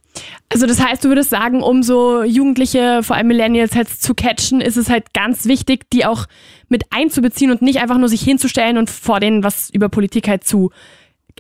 Also 0.49 0.67
das 0.67 0.85
heißt, 0.85 1.05
du 1.05 1.11
würdest 1.11 1.31
sagen, 1.31 1.63
um 1.63 1.85
so 1.85 2.25
Jugendliche, 2.25 3.05
vor 3.05 3.15
allem 3.15 3.29
Millennials 3.29 3.77
halt 3.77 3.89
zu 3.89 4.15
catchen, 4.15 4.61
ist 4.61 4.77
es 4.77 4.91
halt 4.91 5.15
ganz 5.15 5.45
wichtig, 5.45 5.89
die 5.93 6.05
auch 6.05 6.27
mit 6.69 6.87
einzubeziehen 6.91 7.53
und 7.53 7.63
nicht 7.63 7.79
einfach 7.79 7.99
nur 7.99 8.09
sich 8.09 8.23
hinzustellen 8.23 8.79
und 8.79 8.91
vor 8.91 9.21
denen 9.21 9.45
was 9.45 9.71
über 9.71 9.89
Politik 9.89 10.27
halt 10.27 10.43
zu 10.43 10.73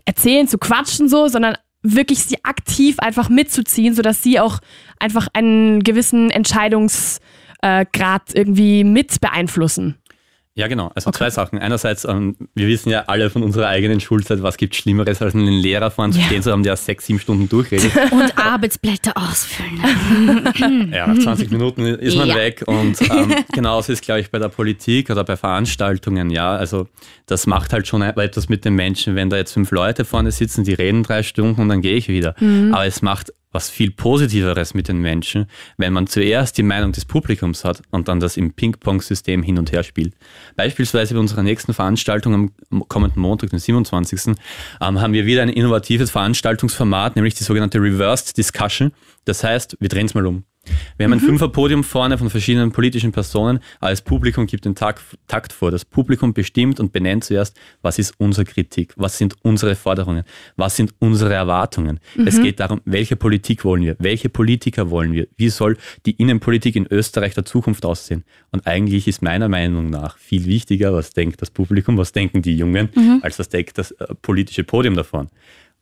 erzählen, 0.04 0.46
zu 0.46 0.58
quatschen 0.58 1.08
so, 1.08 1.26
sondern 1.26 1.56
wirklich 1.82 2.24
sie 2.24 2.44
aktiv 2.44 2.98
einfach 2.98 3.28
mitzuziehen, 3.28 3.94
sodass 3.94 4.22
sie 4.22 4.40
auch 4.40 4.58
einfach 5.00 5.28
einen 5.32 5.82
gewissen 5.82 6.30
Entscheidungsgrad 6.30 8.34
irgendwie 8.34 8.84
mit 8.84 9.20
beeinflussen. 9.20 9.96
Ja, 10.58 10.66
genau. 10.66 10.90
Also 10.92 11.10
okay. 11.10 11.18
zwei 11.18 11.30
Sachen. 11.30 11.60
Einerseits, 11.60 12.04
ähm, 12.04 12.34
wir 12.52 12.66
wissen 12.66 12.90
ja 12.90 13.04
alle 13.06 13.30
von 13.30 13.44
unserer 13.44 13.68
eigenen 13.68 14.00
Schulzeit, 14.00 14.42
was 14.42 14.56
gibt 14.56 14.74
Schlimmeres, 14.74 15.22
als 15.22 15.32
einen 15.32 15.52
Lehrer 15.52 15.92
vorne 15.92 16.14
zu 16.14 16.20
stehen 16.20 16.42
zu 16.42 16.50
haben, 16.50 16.64
der 16.64 16.74
sechs, 16.74 17.06
sieben 17.06 17.20
Stunden 17.20 17.48
durchredet. 17.48 17.92
Und 18.10 18.36
Arbeitsblätter 18.36 19.12
ausfüllen. 19.14 20.90
ja, 20.92 21.06
nach 21.06 21.16
20 21.16 21.52
Minuten 21.52 21.86
ist 21.86 22.16
man 22.16 22.26
ja. 22.26 22.34
weg. 22.34 22.64
Und 22.66 23.00
ähm, 23.02 23.36
genauso 23.52 23.92
ist, 23.92 24.02
glaube 24.02 24.18
ich, 24.18 24.32
bei 24.32 24.40
der 24.40 24.48
Politik 24.48 25.10
oder 25.10 25.22
bei 25.22 25.36
Veranstaltungen, 25.36 26.28
ja. 26.28 26.56
Also 26.56 26.88
das 27.26 27.46
macht 27.46 27.72
halt 27.72 27.86
schon 27.86 28.02
etwas 28.02 28.48
mit 28.48 28.64
den 28.64 28.74
Menschen, 28.74 29.14
wenn 29.14 29.30
da 29.30 29.36
jetzt 29.36 29.52
fünf 29.52 29.70
Leute 29.70 30.04
vorne 30.04 30.32
sitzen, 30.32 30.64
die 30.64 30.74
reden 30.74 31.04
drei 31.04 31.22
Stunden 31.22 31.60
und 31.60 31.68
dann 31.68 31.82
gehe 31.82 31.94
ich 31.94 32.08
wieder. 32.08 32.34
Mhm. 32.40 32.74
Aber 32.74 32.84
es 32.84 33.00
macht 33.00 33.32
was 33.52 33.70
viel 33.70 33.90
Positiveres 33.90 34.74
mit 34.74 34.88
den 34.88 34.98
Menschen, 34.98 35.46
wenn 35.76 35.92
man 35.92 36.06
zuerst 36.06 36.58
die 36.58 36.62
Meinung 36.62 36.92
des 36.92 37.04
Publikums 37.04 37.64
hat 37.64 37.82
und 37.90 38.08
dann 38.08 38.20
das 38.20 38.36
im 38.36 38.52
Ping-Pong-System 38.52 39.42
hin 39.42 39.58
und 39.58 39.72
her 39.72 39.82
spielt. 39.82 40.14
Beispielsweise 40.56 41.14
bei 41.14 41.20
unserer 41.20 41.42
nächsten 41.42 41.74
Veranstaltung 41.74 42.34
am 42.70 42.88
kommenden 42.88 43.22
Montag, 43.22 43.50
den 43.50 43.58
27. 43.58 44.36
Ähm, 44.80 45.00
haben 45.00 45.12
wir 45.12 45.26
wieder 45.26 45.42
ein 45.42 45.48
innovatives 45.48 46.10
Veranstaltungsformat, 46.10 47.16
nämlich 47.16 47.34
die 47.34 47.44
sogenannte 47.44 47.80
Reversed 47.80 48.36
Discussion. 48.36 48.92
Das 49.24 49.44
heißt, 49.44 49.76
wir 49.80 49.88
drehen 49.88 50.06
es 50.06 50.14
mal 50.14 50.26
um. 50.26 50.44
Wir 50.96 51.04
haben 51.04 51.12
ein 51.12 51.18
mhm. 51.20 51.26
Fünferpodium 51.26 51.84
vorne 51.84 52.18
von 52.18 52.30
verschiedenen 52.30 52.72
politischen 52.72 53.12
Personen, 53.12 53.60
aber 53.80 53.90
das 53.90 54.02
Publikum 54.02 54.46
gibt 54.46 54.64
den 54.64 54.74
Takt, 54.74 55.02
Takt 55.26 55.52
vor. 55.52 55.70
Das 55.70 55.84
Publikum 55.84 56.32
bestimmt 56.34 56.80
und 56.80 56.92
benennt 56.92 57.24
zuerst, 57.24 57.56
was 57.82 57.98
ist 57.98 58.14
unsere 58.18 58.44
Kritik, 58.44 58.94
was 58.96 59.18
sind 59.18 59.36
unsere 59.42 59.74
Forderungen, 59.76 60.24
was 60.56 60.76
sind 60.76 60.94
unsere 60.98 61.34
Erwartungen. 61.34 62.00
Mhm. 62.16 62.26
Es 62.26 62.40
geht 62.40 62.60
darum, 62.60 62.80
welche 62.84 63.16
Politik 63.16 63.64
wollen 63.64 63.82
wir, 63.82 63.96
welche 63.98 64.28
Politiker 64.28 64.90
wollen 64.90 65.12
wir, 65.12 65.28
wie 65.36 65.48
soll 65.48 65.76
die 66.06 66.12
Innenpolitik 66.12 66.76
in 66.76 66.86
Österreich 66.90 67.34
der 67.34 67.44
Zukunft 67.44 67.84
aussehen. 67.84 68.24
Und 68.50 68.66
eigentlich 68.66 69.08
ist 69.08 69.22
meiner 69.22 69.48
Meinung 69.48 69.90
nach 69.90 70.18
viel 70.18 70.46
wichtiger, 70.46 70.92
was 70.92 71.10
denkt 71.10 71.42
das 71.42 71.50
Publikum, 71.50 71.96
was 71.96 72.12
denken 72.12 72.42
die 72.42 72.56
Jungen, 72.56 72.88
mhm. 72.94 73.20
als 73.22 73.38
was 73.38 73.48
denkt 73.48 73.78
das 73.78 73.92
äh, 73.92 74.14
politische 74.22 74.64
Podium 74.64 74.94
davon. 74.94 75.28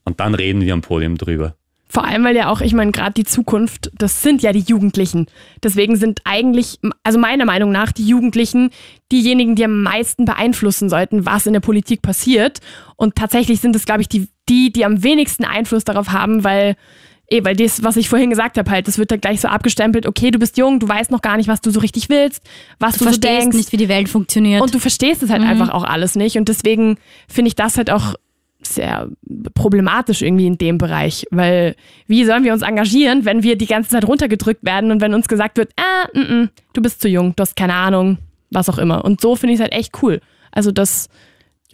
Und 0.05 0.21
dann 0.21 0.35
reden 0.35 0.61
wir 0.61 0.73
am 0.73 0.83
Podium 0.83 1.19
drüber. 1.19 1.57
Vor 1.89 2.05
allem, 2.05 2.25
weil 2.25 2.37
ja 2.37 2.49
auch, 2.49 2.61
ich 2.61 2.75
meine, 2.75 2.91
gerade 2.91 3.15
die 3.15 3.25
Zukunft, 3.25 3.93
das 3.97 4.23
sind 4.23 4.43
ja 4.43 4.53
die 4.53 4.65
Jugendlichen. 4.67 5.27
Deswegen 5.63 5.97
sind 5.97 6.21
eigentlich, 6.25 6.81
also 7.05 7.19
meiner 7.19 7.45
Meinung 7.45 7.71
nach, 7.71 7.93
die 7.93 8.07
Jugendlichen 8.07 8.71
diejenigen, 9.13 9.55
die 9.55 9.65
am 9.65 9.83
meisten 9.83 10.25
beeinflussen 10.25 10.89
sollten, 10.89 11.27
was 11.27 11.47
in 11.47 11.53
der 11.53 11.61
Politik 11.61 12.03
passiert. 12.03 12.59
Und 12.97 13.15
tatsächlich 13.15 13.61
sind 13.61 13.77
es, 13.77 13.87
glaube 13.87 14.01
ich, 14.01 14.09
die, 14.09 14.29
die, 14.49 14.73
die 14.73 14.85
am 14.85 15.05
wenigsten 15.05 15.45
Einfluss 15.45 15.85
darauf 15.85 16.11
haben, 16.11 16.43
weil 16.43 16.77
Eh, 17.29 17.45
weil 17.45 17.57
das, 17.57 17.83
was 17.83 17.97
ich 17.97 18.09
vorhin 18.09 18.31
gesagt 18.31 18.57
habe, 18.57 18.71
halt, 18.71 18.87
das 18.87 18.99
wird 18.99 19.11
dann 19.11 19.21
gleich 19.21 19.41
so 19.41 19.49
abgestempelt, 19.49 20.07
okay, 20.07 20.31
du 20.31 20.39
bist 20.39 20.57
jung, 20.59 20.79
du 20.79 20.89
weißt 20.89 21.11
noch 21.11 21.23
gar 21.23 21.37
nicht, 21.37 21.49
was 21.49 21.61
du 21.61 21.71
so 21.71 21.81
richtig 21.81 22.09
willst, 22.09 22.45
was 22.79 22.95
du, 22.95 22.99
du 23.01 23.05
verstehst 23.07 23.33
so 23.33 23.41
denkst. 23.41 23.57
nicht, 23.57 23.73
wie 23.73 23.79
die 23.79 23.89
Welt 23.89 24.09
funktioniert. 24.09 24.63
Und 24.63 24.73
du 24.73 24.79
verstehst 24.79 25.25
es 25.25 25.31
halt 25.31 25.43
mhm. 25.43 25.49
einfach 25.49 25.71
auch 25.71 25.83
alles 25.83 26.15
nicht. 26.15 26.39
Und 26.39 26.49
deswegen 26.49 26.99
finde 27.29 27.49
ich 27.49 27.57
das 27.57 27.77
halt 27.77 27.91
auch 27.91 28.15
sehr 28.75 29.09
problematisch 29.55 30.23
irgendwie 30.23 30.47
in 30.47 30.59
dem 30.59 30.79
Bereich, 30.79 31.27
weil 31.31 31.75
wie 32.07 32.25
sollen 32.25 32.45
wir 32.45 32.53
uns 32.53 32.63
engagieren, 32.63 33.25
wenn 33.25 33.43
wir 33.43 33.57
die 33.57 33.67
ganze 33.67 33.91
Zeit 33.91 34.07
runtergedrückt 34.07 34.65
werden 34.65 34.91
und 34.91 35.01
wenn 35.01 35.15
uns 35.15 35.29
gesagt 35.29 35.59
wird, 35.59 35.71
ah, 35.77 36.09
n 36.15 36.23
-n, 36.23 36.49
du 36.73 36.83
bist 36.83 37.01
zu 37.01 37.09
jung, 37.09 37.35
du 37.37 37.41
hast 37.41 37.57
keine 37.57 37.75
Ahnung, 37.75 38.19
was 38.51 38.69
auch 38.69 38.79
immer. 38.79 39.05
Und 39.05 39.21
so 39.21 39.37
finde 39.37 39.55
ich 39.55 39.61
es 39.61 39.63
halt 39.63 39.73
echt 39.73 40.03
cool. 40.03 40.21
Also 40.53 40.73
das 40.73 41.09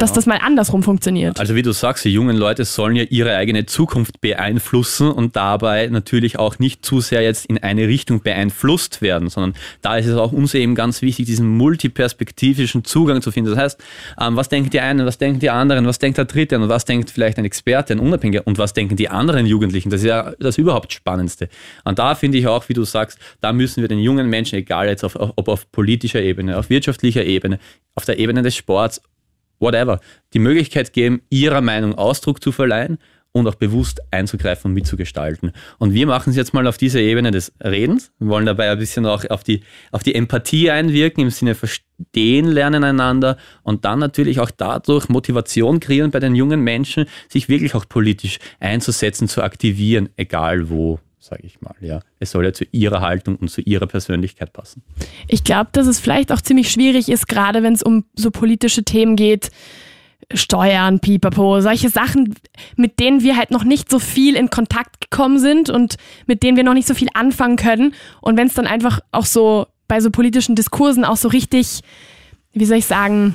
dass 0.02 0.12
das 0.12 0.26
mal 0.26 0.38
andersrum 0.38 0.82
funktioniert. 0.82 1.38
Also 1.38 1.54
wie 1.54 1.62
du 1.62 1.70
sagst, 1.70 2.04
die 2.04 2.12
jungen 2.12 2.36
Leute 2.36 2.64
sollen 2.64 2.96
ja 2.96 3.04
ihre 3.04 3.36
eigene 3.36 3.66
Zukunft 3.66 4.20
beeinflussen 4.20 5.12
und 5.12 5.36
dabei 5.36 5.86
natürlich 5.86 6.40
auch 6.40 6.58
nicht 6.58 6.84
zu 6.84 7.00
sehr 7.00 7.22
jetzt 7.22 7.46
in 7.46 7.58
eine 7.58 7.86
Richtung 7.86 8.20
beeinflusst 8.20 9.00
werden, 9.00 9.28
sondern 9.28 9.54
da 9.80 9.96
ist 9.96 10.06
es 10.06 10.16
auch 10.16 10.32
uns 10.32 10.54
eben 10.54 10.74
ganz 10.74 11.02
wichtig, 11.02 11.26
diesen 11.26 11.46
multiperspektivischen 11.46 12.84
Zugang 12.84 13.22
zu 13.22 13.30
finden. 13.30 13.50
Das 13.50 13.58
heißt, 13.60 13.84
ähm, 14.20 14.34
was 14.34 14.48
denken 14.48 14.70
die 14.70 14.80
einen, 14.80 15.06
was 15.06 15.18
denken 15.18 15.38
die 15.38 15.50
anderen, 15.50 15.86
was 15.86 16.00
denkt 16.00 16.18
der 16.18 16.24
Dritte 16.24 16.58
und 16.58 16.68
was 16.68 16.84
denkt 16.84 17.10
vielleicht 17.10 17.38
ein 17.38 17.44
Experte, 17.44 17.92
ein 17.92 18.00
Unabhängiger 18.00 18.44
und 18.44 18.58
was 18.58 18.72
denken 18.72 18.96
die 18.96 19.08
anderen 19.08 19.46
Jugendlichen. 19.46 19.90
Das 19.90 20.00
ist 20.00 20.08
ja 20.08 20.32
das 20.40 20.58
überhaupt 20.58 20.92
Spannendste. 20.92 21.48
Und 21.84 22.00
da 22.00 22.16
finde 22.16 22.38
ich 22.38 22.48
auch, 22.48 22.68
wie 22.68 22.74
du 22.74 22.82
sagst, 22.82 23.18
da 23.40 23.52
müssen 23.52 23.82
wir 23.82 23.88
den 23.88 24.00
jungen 24.00 24.28
Menschen, 24.28 24.58
egal 24.58 24.88
jetzt 24.88 25.04
auf, 25.04 25.14
ob 25.14 25.48
auf 25.48 25.70
politischer 25.70 26.20
Ebene, 26.20 26.58
auf 26.58 26.70
wirtschaftlicher 26.70 27.24
Ebene, 27.24 27.60
auf 27.94 28.04
der 28.04 28.18
Ebene 28.18 28.42
des 28.42 28.56
Sports, 28.56 29.00
whatever, 29.62 30.00
die 30.34 30.38
Möglichkeit 30.38 30.92
geben, 30.92 31.22
ihrer 31.30 31.62
Meinung 31.62 31.94
Ausdruck 31.94 32.42
zu 32.42 32.52
verleihen 32.52 32.98
und 33.32 33.48
auch 33.48 33.54
bewusst 33.54 34.00
einzugreifen 34.10 34.70
und 34.70 34.74
mitzugestalten. 34.74 35.52
Und 35.78 35.94
wir 35.94 36.06
machen 36.06 36.30
es 36.30 36.36
jetzt 36.36 36.52
mal 36.52 36.66
auf 36.66 36.76
dieser 36.76 37.00
Ebene 37.00 37.30
des 37.30 37.52
Redens. 37.64 38.12
Wir 38.18 38.28
wollen 38.28 38.46
dabei 38.46 38.70
ein 38.70 38.78
bisschen 38.78 39.06
auch 39.06 39.24
auf 39.30 39.42
die, 39.42 39.62
auf 39.90 40.02
die 40.02 40.14
Empathie 40.14 40.70
einwirken, 40.70 41.22
im 41.24 41.30
Sinne 41.30 41.54
verstehen 41.54 42.46
lernen 42.46 42.84
einander 42.84 43.38
und 43.62 43.84
dann 43.84 43.98
natürlich 43.98 44.38
auch 44.40 44.50
dadurch 44.50 45.08
Motivation 45.08 45.80
kreieren 45.80 46.10
bei 46.10 46.20
den 46.20 46.34
jungen 46.34 46.60
Menschen, 46.60 47.06
sich 47.28 47.48
wirklich 47.48 47.74
auch 47.74 47.88
politisch 47.88 48.38
einzusetzen, 48.60 49.28
zu 49.28 49.42
aktivieren, 49.42 50.10
egal 50.16 50.68
wo 50.68 51.00
sage 51.22 51.44
ich 51.44 51.60
mal. 51.60 51.74
Ja, 51.80 52.00
es 52.18 52.32
soll 52.32 52.44
ja 52.44 52.52
zu 52.52 52.64
ihrer 52.72 53.00
Haltung 53.00 53.36
und 53.36 53.48
zu 53.48 53.60
ihrer 53.60 53.86
Persönlichkeit 53.86 54.52
passen. 54.52 54.82
Ich 55.28 55.44
glaube, 55.44 55.70
dass 55.72 55.86
es 55.86 56.00
vielleicht 56.00 56.32
auch 56.32 56.40
ziemlich 56.40 56.70
schwierig 56.70 57.08
ist, 57.08 57.28
gerade 57.28 57.62
wenn 57.62 57.74
es 57.74 57.82
um 57.82 58.04
so 58.14 58.30
politische 58.30 58.82
Themen 58.82 59.16
geht. 59.16 59.50
Steuern, 60.34 61.00
Pipapo, 61.00 61.60
solche 61.60 61.90
Sachen, 61.90 62.34
mit 62.76 63.00
denen 63.00 63.22
wir 63.22 63.36
halt 63.36 63.50
noch 63.50 63.64
nicht 63.64 63.90
so 63.90 63.98
viel 63.98 64.34
in 64.36 64.50
Kontakt 64.50 65.00
gekommen 65.00 65.38
sind 65.38 65.68
und 65.68 65.96
mit 66.26 66.42
denen 66.42 66.56
wir 66.56 66.64
noch 66.64 66.74
nicht 66.74 66.88
so 66.88 66.94
viel 66.94 67.08
anfangen 67.14 67.56
können. 67.56 67.94
Und 68.20 68.36
wenn 68.36 68.46
es 68.46 68.54
dann 68.54 68.66
einfach 68.66 69.00
auch 69.10 69.26
so 69.26 69.66
bei 69.88 70.00
so 70.00 70.10
politischen 70.10 70.54
Diskursen 70.54 71.04
auch 71.04 71.16
so 71.16 71.28
richtig, 71.28 71.80
wie 72.52 72.64
soll 72.64 72.78
ich 72.78 72.86
sagen, 72.86 73.34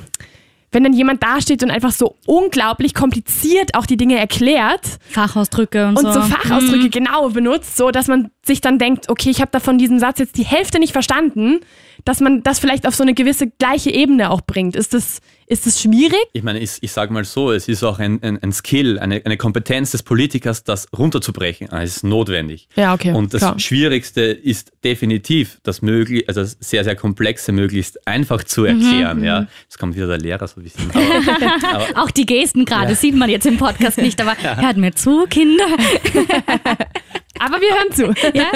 wenn 0.70 0.84
dann 0.84 0.92
jemand 0.92 1.22
dasteht 1.22 1.62
und 1.62 1.70
einfach 1.70 1.92
so 1.92 2.16
unglaublich 2.26 2.94
kompliziert 2.94 3.74
auch 3.74 3.86
die 3.86 3.96
Dinge 3.96 4.18
erklärt. 4.18 4.98
Fachausdrücke 5.10 5.86
und, 5.86 5.98
und 5.98 6.04
so. 6.04 6.12
so 6.12 6.22
Fachausdrücke 6.22 6.86
mhm. 6.86 6.90
genau 6.90 7.28
benutzt, 7.30 7.76
so 7.76 7.90
dass 7.90 8.08
man 8.08 8.30
sich 8.48 8.60
dann 8.60 8.78
denkt, 8.78 9.08
okay, 9.08 9.30
ich 9.30 9.40
habe 9.40 9.52
davon 9.52 9.78
diesen 9.78 10.00
Satz 10.00 10.18
jetzt 10.18 10.36
die 10.36 10.44
Hälfte 10.44 10.80
nicht 10.80 10.92
verstanden, 10.92 11.60
dass 12.04 12.20
man 12.20 12.42
das 12.42 12.58
vielleicht 12.58 12.86
auf 12.86 12.94
so 12.94 13.02
eine 13.02 13.14
gewisse 13.14 13.48
gleiche 13.58 13.90
Ebene 13.90 14.30
auch 14.30 14.40
bringt. 14.40 14.76
Ist 14.76 14.94
das, 14.94 15.20
ist 15.46 15.66
das 15.66 15.80
schwierig? 15.80 16.20
Ich 16.32 16.42
meine, 16.42 16.58
ich, 16.58 16.78
ich 16.80 16.92
sage 16.92 17.12
mal 17.12 17.24
so, 17.24 17.50
es 17.52 17.68
ist 17.68 17.82
auch 17.82 17.98
ein, 17.98 18.22
ein, 18.22 18.42
ein 18.42 18.52
Skill, 18.52 18.98
eine, 18.98 19.22
eine 19.24 19.36
Kompetenz 19.36 19.90
des 19.90 20.02
Politikers, 20.02 20.64
das 20.64 20.86
runterzubrechen. 20.96 21.68
Das 21.70 21.96
ist 21.96 22.04
notwendig. 22.04 22.68
Ja, 22.76 22.94
okay. 22.94 23.12
Und 23.12 23.34
das 23.34 23.40
klar. 23.40 23.58
Schwierigste 23.58 24.22
ist 24.22 24.72
definitiv, 24.84 25.58
das 25.62 25.82
möglich, 25.82 26.28
also 26.28 26.42
das 26.42 26.56
sehr, 26.60 26.84
sehr 26.84 26.96
komplexe 26.96 27.52
möglichst 27.52 28.06
einfach 28.06 28.44
zu 28.44 28.64
erklären. 28.64 29.18
Mhm. 29.18 29.24
Ja, 29.24 29.46
jetzt 29.62 29.78
kommt 29.78 29.96
wieder 29.96 30.06
der 30.06 30.18
Lehrer 30.18 30.46
so 30.46 30.60
ein 30.60 30.64
bisschen. 30.64 30.90
Aber, 30.90 31.74
aber 31.92 32.02
auch 32.02 32.10
die 32.10 32.26
Gesten 32.26 32.64
gerade 32.64 32.90
ja. 32.90 32.96
sieht 32.96 33.16
man 33.16 33.28
jetzt 33.28 33.46
im 33.46 33.58
Podcast 33.58 33.98
nicht, 33.98 34.20
aber 34.20 34.36
hört 34.42 34.76
mir 34.76 34.94
zu, 34.94 35.26
Kinder. 35.28 35.66
Aber 37.38 37.60
wir 37.60 37.70
hören 37.70 37.92
zu. 37.92 38.08
Ja? 38.38 38.52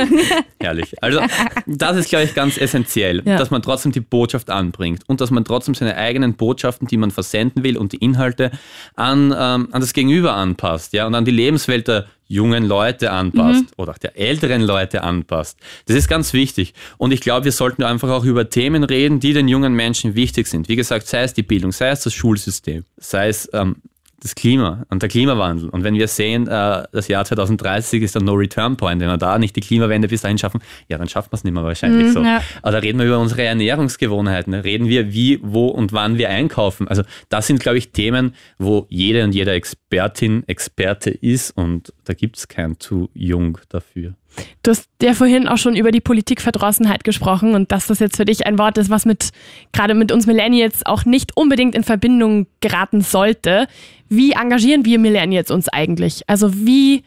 Herrlich. 0.61 1.03
Also 1.03 1.21
das 1.67 1.97
ist, 1.97 2.11
glaube 2.11 2.25
ich, 2.25 2.35
ganz 2.35 2.59
essentiell, 2.59 3.23
ja. 3.25 3.37
dass 3.37 3.51
man 3.51 3.63
trotzdem 3.63 3.91
die 3.91 4.01
Botschaft 4.01 4.51
anbringt 4.51 5.03
und 5.09 5.21
dass 5.21 5.31
man 5.31 5.45
trotzdem 5.45 5.75
seine 5.75 5.97
eigenen 5.97 6.35
Botschaften, 6.35 6.87
die 6.87 6.97
man 6.97 7.11
versenden 7.11 7.65
will 7.65 7.77
und 7.79 7.93
die 7.93 7.97
Inhalte 7.97 8.51
an, 8.95 9.35
ähm, 9.37 9.69
an 9.73 9.81
das 9.81 9.93
Gegenüber 9.93 10.35
anpasst 10.35 10.93
ja, 10.93 11.07
und 11.07 11.15
an 11.15 11.25
die 11.25 11.31
Lebenswelt 11.31 11.89
der 11.89 12.07
jungen 12.33 12.65
Leute 12.65 13.11
anpasst 13.11 13.65
mhm. 13.65 13.69
oder 13.77 13.93
auch 13.93 13.99
der 13.99 14.17
älteren 14.17 14.63
Leute 14.63 15.03
anpasst. 15.03 15.59
Das 15.87 15.97
ist 15.97 16.09
ganz 16.09 16.33
wichtig. 16.33 16.73
Und 16.97 17.13
ich 17.13 17.21
glaube, 17.21 17.45
wir 17.45 17.53
sollten 17.53 17.83
einfach 17.83 18.09
auch 18.09 18.25
über 18.25 18.49
Themen 18.49 18.85
reden, 18.85 19.21
die 19.21 19.35
den 19.35 19.49
jungen 19.49 19.75
Menschen 19.75 20.15
wichtig 20.15 20.47
sind. 20.47 20.69
Wie 20.69 20.77
gesagt, 20.77 21.07
sei 21.07 21.23
es 21.25 21.35
die 21.35 21.43
Bildung, 21.43 21.73
sei 21.73 21.91
es 21.91 22.01
das 22.01 22.15
Schulsystem, 22.15 22.85
sei 22.97 23.29
es 23.29 23.51
ähm, 23.53 23.77
das 24.23 24.35
Klima 24.35 24.85
und 24.89 25.03
der 25.03 25.09
Klimawandel. 25.09 25.69
Und 25.69 25.83
wenn 25.83 25.95
wir 25.95 26.07
sehen, 26.07 26.47
äh, 26.47 26.85
das 26.93 27.09
Jahr 27.09 27.25
2030 27.25 28.03
ist 28.03 28.15
der 28.15 28.23
No-Return-Point, 28.23 29.01
wenn 29.01 29.09
wir 29.09 29.17
da 29.17 29.39
nicht 29.39 29.57
die 29.57 29.61
Klimawende 29.61 30.09
bis 30.09 30.23
dahin 30.23 30.39
schaffen, 30.39 30.63
ja, 30.89 30.97
dann 30.97 31.09
schaffen 31.09 31.33
wir 31.33 31.37
es 31.37 31.45
nicht 31.45 31.53
mehr 31.53 31.65
wahrscheinlich 31.65 32.09
mm, 32.09 32.13
so. 32.13 32.23
Ja. 32.23 32.43
Aber 32.63 32.73
da 32.73 32.79
reden 32.79 32.99
wir 32.99 33.07
über 33.07 33.19
unsere 33.19 33.43
Ernährungsgewohnheiten, 33.43 34.55
reden 34.55 34.89
wir, 34.89 35.13
wie, 35.13 35.41
wo 35.43 35.67
und 35.69 35.93
wann 35.93 36.19
wir 36.19 36.29
einkaufen. 36.29 36.87
Also 36.87 37.03
das 37.29 37.49
sind, 37.49 37.61
glaube 37.61 37.79
ich, 37.79 37.91
Themen, 37.91 38.35
wo 38.59 38.87
jede 38.89 39.25
und 39.25 39.35
jeder 39.35 39.55
Expertin, 39.55 40.45
Experte 40.47 41.11
ist 41.11 41.51
und 41.57 41.93
da 42.05 42.15
gibt 42.15 42.37
es 42.37 42.49
kein 42.49 42.79
zu 42.79 43.11
jung 43.15 43.59
dafür. 43.69 44.15
Du 44.63 44.71
hast 44.71 44.89
ja 45.03 45.15
vorhin 45.15 45.49
auch 45.49 45.59
schon 45.59 45.77
über 45.77 45.91
die 45.91 46.01
Politikverdrossenheit 46.01 47.05
gesprochen 47.05 47.55
und 47.55 47.73
dass 47.73 47.87
das 47.87 47.99
jetzt 47.99 48.17
für 48.17 48.25
dich 48.25 48.47
ein 48.47 48.59
Wort 48.59 48.79
ist, 48.79 48.91
was 48.91 49.05
mit 49.05 49.31
gerade 49.73 49.95
mit 49.95 50.13
uns 50.13 50.27
Millennials 50.27 50.87
auch 50.87 51.05
nicht 51.05 51.37
unbedingt 51.37 51.75
in 51.75 51.85
Verbindung 51.85 52.47
geraten 52.61 53.01
sollte. 53.01 53.67
Wie 54.09 54.33
engagieren 54.33 54.85
wir 54.85 54.99
Millennials 54.99 55.51
uns 55.51 55.69
eigentlich? 55.69 56.23
Also 56.29 56.55
wie, 56.55 57.05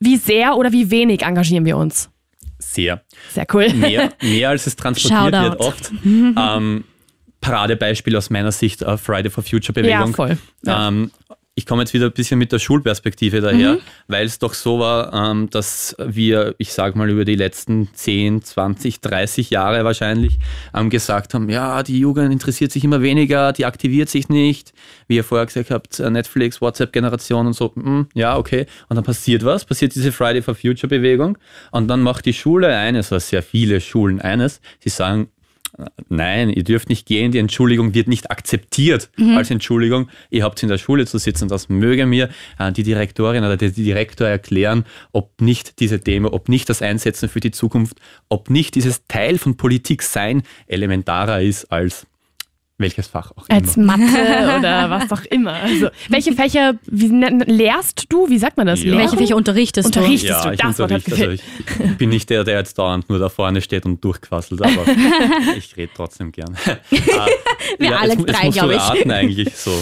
wie 0.00 0.16
sehr 0.16 0.56
oder 0.56 0.72
wie 0.72 0.90
wenig 0.90 1.22
engagieren 1.22 1.64
wir 1.64 1.76
uns? 1.76 2.10
Sehr. 2.58 3.02
Sehr 3.30 3.46
cool. 3.52 3.72
Mehr, 3.74 4.12
mehr 4.22 4.48
als 4.48 4.66
es 4.66 4.76
transportiert 4.76 5.34
Shoutout. 5.34 5.50
wird 5.50 5.60
oft. 5.60 5.92
ähm, 6.04 6.84
Paradebeispiel 7.40 8.16
aus 8.16 8.30
meiner 8.30 8.52
Sicht 8.52 8.82
äh, 8.82 8.96
Friday 8.96 9.30
for 9.30 9.44
Future 9.44 9.74
Bewegung. 9.74 10.08
Ja, 10.10 10.12
voll. 10.14 10.38
Ja. 10.64 10.88
Ähm, 10.88 11.10
ich 11.56 11.66
komme 11.66 11.82
jetzt 11.82 11.94
wieder 11.94 12.06
ein 12.06 12.12
bisschen 12.12 12.38
mit 12.38 12.50
der 12.50 12.58
Schulperspektive 12.58 13.40
daher, 13.40 13.74
mhm. 13.74 13.78
weil 14.08 14.26
es 14.26 14.40
doch 14.40 14.54
so 14.54 14.80
war, 14.80 15.12
ähm, 15.12 15.48
dass 15.50 15.94
wir, 16.04 16.56
ich 16.58 16.72
sage 16.72 16.98
mal, 16.98 17.08
über 17.08 17.24
die 17.24 17.36
letzten 17.36 17.90
10, 17.94 18.42
20, 18.42 19.00
30 19.00 19.50
Jahre 19.50 19.84
wahrscheinlich 19.84 20.38
ähm, 20.74 20.90
gesagt 20.90 21.32
haben, 21.32 21.48
ja, 21.48 21.84
die 21.84 22.00
Jugend 22.00 22.32
interessiert 22.32 22.72
sich 22.72 22.82
immer 22.82 23.02
weniger, 23.02 23.52
die 23.52 23.66
aktiviert 23.66 24.08
sich 24.08 24.28
nicht. 24.28 24.72
Wie 25.06 25.14
ihr 25.14 25.22
vorher 25.22 25.46
gesagt 25.46 25.70
habt, 25.70 26.00
äh, 26.00 26.10
Netflix, 26.10 26.60
WhatsApp-Generation 26.60 27.46
und 27.46 27.52
so, 27.52 27.70
mm, 27.74 28.08
ja, 28.14 28.36
okay. 28.36 28.66
Und 28.88 28.96
dann 28.96 29.04
passiert 29.04 29.44
was, 29.44 29.64
passiert 29.64 29.94
diese 29.94 30.10
Friday 30.10 30.42
for 30.42 30.56
Future 30.56 30.88
Bewegung 30.88 31.38
und 31.70 31.86
dann 31.86 32.02
macht 32.02 32.26
die 32.26 32.34
Schule 32.34 32.76
eines, 32.76 33.12
oder 33.12 33.20
sehr 33.20 33.44
viele 33.44 33.80
Schulen 33.80 34.20
eines, 34.20 34.60
sie 34.80 34.88
sagen, 34.88 35.28
nein, 36.08 36.50
ihr 36.50 36.64
dürft 36.64 36.88
nicht 36.88 37.06
gehen, 37.06 37.32
die 37.32 37.38
Entschuldigung 37.38 37.94
wird 37.94 38.08
nicht 38.08 38.30
akzeptiert 38.30 39.10
mhm. 39.16 39.36
als 39.36 39.50
Entschuldigung. 39.50 40.08
Ihr 40.30 40.44
habt 40.44 40.62
in 40.62 40.68
der 40.68 40.78
Schule 40.78 41.06
zu 41.06 41.18
sitzen. 41.18 41.48
Das 41.48 41.68
möge 41.68 42.06
mir 42.06 42.28
äh, 42.58 42.72
die 42.72 42.82
Direktorin 42.82 43.44
oder 43.44 43.56
der 43.56 43.70
Direktor 43.70 44.26
erklären, 44.26 44.84
ob 45.12 45.40
nicht 45.40 45.80
diese 45.80 46.00
Themen, 46.00 46.26
ob 46.26 46.48
nicht 46.48 46.68
das 46.68 46.82
Einsetzen 46.82 47.28
für 47.28 47.40
die 47.40 47.50
Zukunft, 47.50 47.98
ob 48.28 48.50
nicht 48.50 48.74
dieses 48.74 49.06
Teil 49.06 49.38
von 49.38 49.56
Politik 49.56 50.02
sein 50.02 50.42
elementarer 50.66 51.42
ist 51.42 51.70
als 51.72 52.06
welches 52.76 53.06
Fach 53.06 53.30
auch 53.36 53.48
immer. 53.48 53.60
Als 53.60 53.76
Mathe 53.76 54.02
oder 54.58 54.90
was 54.90 55.12
auch 55.12 55.24
immer. 55.26 55.52
Also, 55.52 55.88
welche 56.08 56.32
Fächer 56.32 56.74
wie, 56.86 57.06
lehrst 57.06 58.06
du? 58.08 58.28
Wie 58.28 58.38
sagt 58.38 58.56
man 58.56 58.66
das? 58.66 58.82
Ja. 58.82 58.96
Welche 58.96 59.16
Fächer 59.16 59.36
unterrichtest, 59.36 59.86
unterrichtest 59.86 60.44
du? 60.44 60.48
Ja, 60.48 60.56
das 60.56 60.78
Wort 60.78 60.92
hat 60.92 61.02
also 61.10 61.30
ich 61.30 61.42
bin 61.98 62.10
nicht 62.10 62.30
der, 62.30 62.42
der 62.42 62.58
jetzt 62.58 62.78
dauernd 62.78 63.08
nur 63.08 63.18
da 63.18 63.28
vorne 63.28 63.60
steht 63.60 63.86
und 63.86 64.02
durchquasselt, 64.02 64.62
aber 64.62 64.86
ich 65.56 65.76
rede 65.76 65.92
trotzdem 65.94 66.32
gern. 66.32 66.56
Wir 67.78 67.90
ja, 67.90 67.96
alle 67.98 68.16
drei, 68.16 68.48
glaube 68.48 68.74
ich. 68.74 68.80
Raten 68.80 69.10
eigentlich 69.10 69.56
so. 69.56 69.72